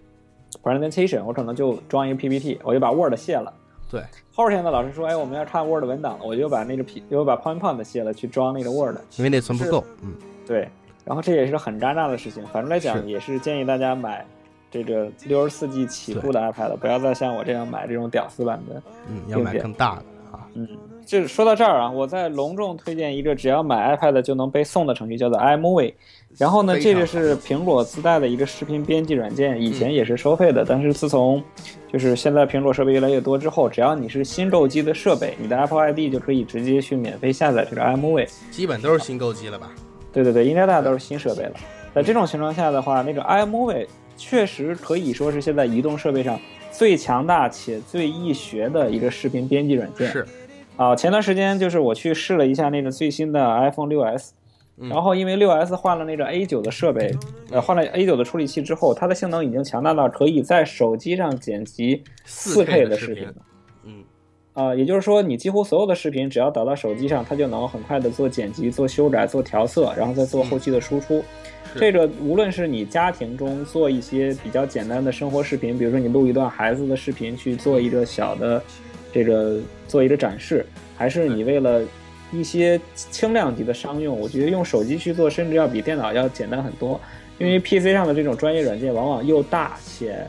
[0.61, 3.53] ，presentation，我可能就装一个 PPT，我就把 Word 卸了。
[3.95, 4.03] 对，
[4.33, 9.81] 后天呢，老师说，哎，我们要看 Word 文档，我就把那个 P，又把 PowerPoint 卸了，去装那个 Word，因为内存不够。
[10.03, 10.13] 嗯，
[10.45, 10.67] 对。
[11.05, 12.45] 然后这也是很尴尬的事情。
[12.47, 14.25] 反正来讲，也是建议大家买
[14.69, 18.83] 这个六十四 G 起步的 iPad，不要再像我这样买这种屌丝版的。
[19.07, 20.33] 嗯，要买更大的啊。
[20.33, 20.47] 啊。
[20.55, 20.67] 嗯，
[21.05, 25.93] 就是说到这儿啊，我再隆重推荐一个只要买 iPad 就能被送的程序，叫做 iMovie。
[26.37, 31.41] 然后呢，这个是苹果自带的一个视频编辑软件，以前也是收费的，但是自从
[31.91, 38.27] 就是现在苹果设备越来越多之后，只要你是新购机的设备，你的 Apple ID 就可以直接去免费下载这个 iMovie。
[38.51, 39.71] 基本都是新购机了吧？
[40.11, 41.53] 对对对，应该大家都是新设备了。
[41.93, 43.87] 在这种情况下的话，那个 iMovie
[44.17, 46.37] 确实可以说是现在移动设备上
[46.71, 50.11] 最强大且最易学的一个视频编辑软件。
[50.11, 50.25] 是。
[50.75, 54.31] 啊，前段时间就是我去试了一下那个最新的 iPhone 6s。
[54.77, 57.09] 然后因为六 S 换了那个 A 九的设备，
[57.49, 63.25] 呃，换了 A 九的处理器之后，它的性能已经强大到可以在手机上剪辑四 K 的视频。
[63.85, 64.03] 嗯，
[64.51, 71.23] 啊，也就是说，你几乎所有的视频只要导到手机上，它就能很快的做剪辑、做修改、做调色，然后再做后期的输出。
[71.77, 78.61] 这个无论是你家庭中做一些比较简单的生活视频，比如说你录一段孩子的视频去做一个小的
[79.13, 79.57] 这个
[79.87, 80.65] 做一个展示，
[80.97, 81.81] 还是你为了。
[82.31, 86.99] 一些轻量级的商用，我觉得用手机去做，甚至要比电脑要简单很多。
[87.37, 90.25] 因为 PC 上的这种专业软件往往又大且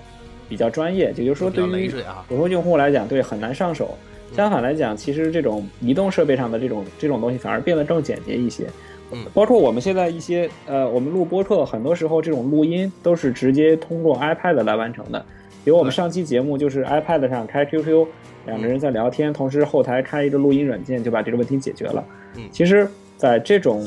[0.49, 1.89] 比较专业，也就是说对于
[2.29, 3.97] 普通用户来讲，对很难上手。
[4.35, 8.65] 相反来讲，其实这种移动设备上的这种这种东西反而变得更简洁一些。
[9.13, 15.25] 嗯，包括我们现在一些呃，我们录播客，很多时候这种录音都是直接通过 iPad 来完成的。
[15.67, 18.07] 比如我们上期节目就是 iPad 上开 QQ。
[18.47, 22.05] 两个人在聊天，同时后台开一个录音软件，就把这个问题解决了。
[22.37, 23.85] 嗯，其实，在这种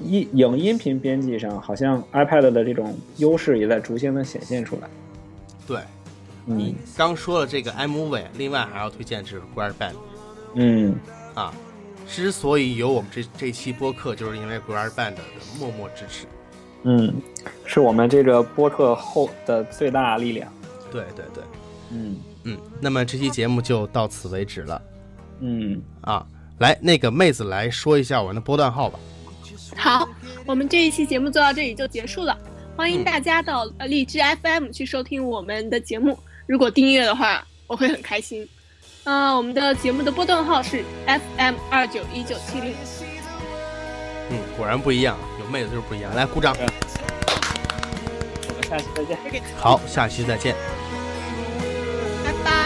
[0.00, 4.88] 音影音频编辑上，好像 iPad 的这种优势也在逐渐的显现出来。
[5.66, 5.80] 对，
[6.44, 9.94] 你刚说了这个 iMovie，另外还要推荐这个 GarageBand。
[10.54, 10.94] 嗯，
[11.34, 11.52] 啊，
[12.06, 15.22] 之所以有我们这这期播客，就是因为 GarageBand 的
[15.58, 16.24] 默默支持。
[16.84, 17.12] 嗯，
[17.64, 20.48] 是我们这个播客后的最大力量。
[20.90, 21.44] 对对对，
[21.90, 22.16] 嗯。
[22.44, 24.80] 嗯，那么这期节目就到此为止了。
[25.40, 26.24] 嗯啊，
[26.60, 28.98] 来，那个妹子来说一下我们的波段号吧。
[29.76, 30.08] 好，
[30.46, 32.38] 我们这一期节目做到这里就结束了。
[32.76, 36.18] 欢迎大家到荔枝 FM 去收听我们的节目。
[36.46, 38.48] 如果订阅的话，我会很开心。
[39.04, 42.72] 啊，我们的节目的波段号是 FM 二九一九七零。
[44.30, 46.14] 嗯，果然不一样，有妹子就是不一样。
[46.14, 46.56] 来，鼓掌。
[48.68, 49.42] 下期再见。
[49.56, 50.54] 好下期再见。
[52.24, 52.58] 拜拜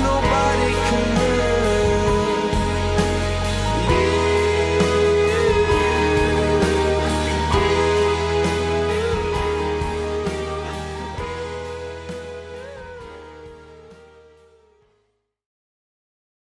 [0.00, 0.27] nobody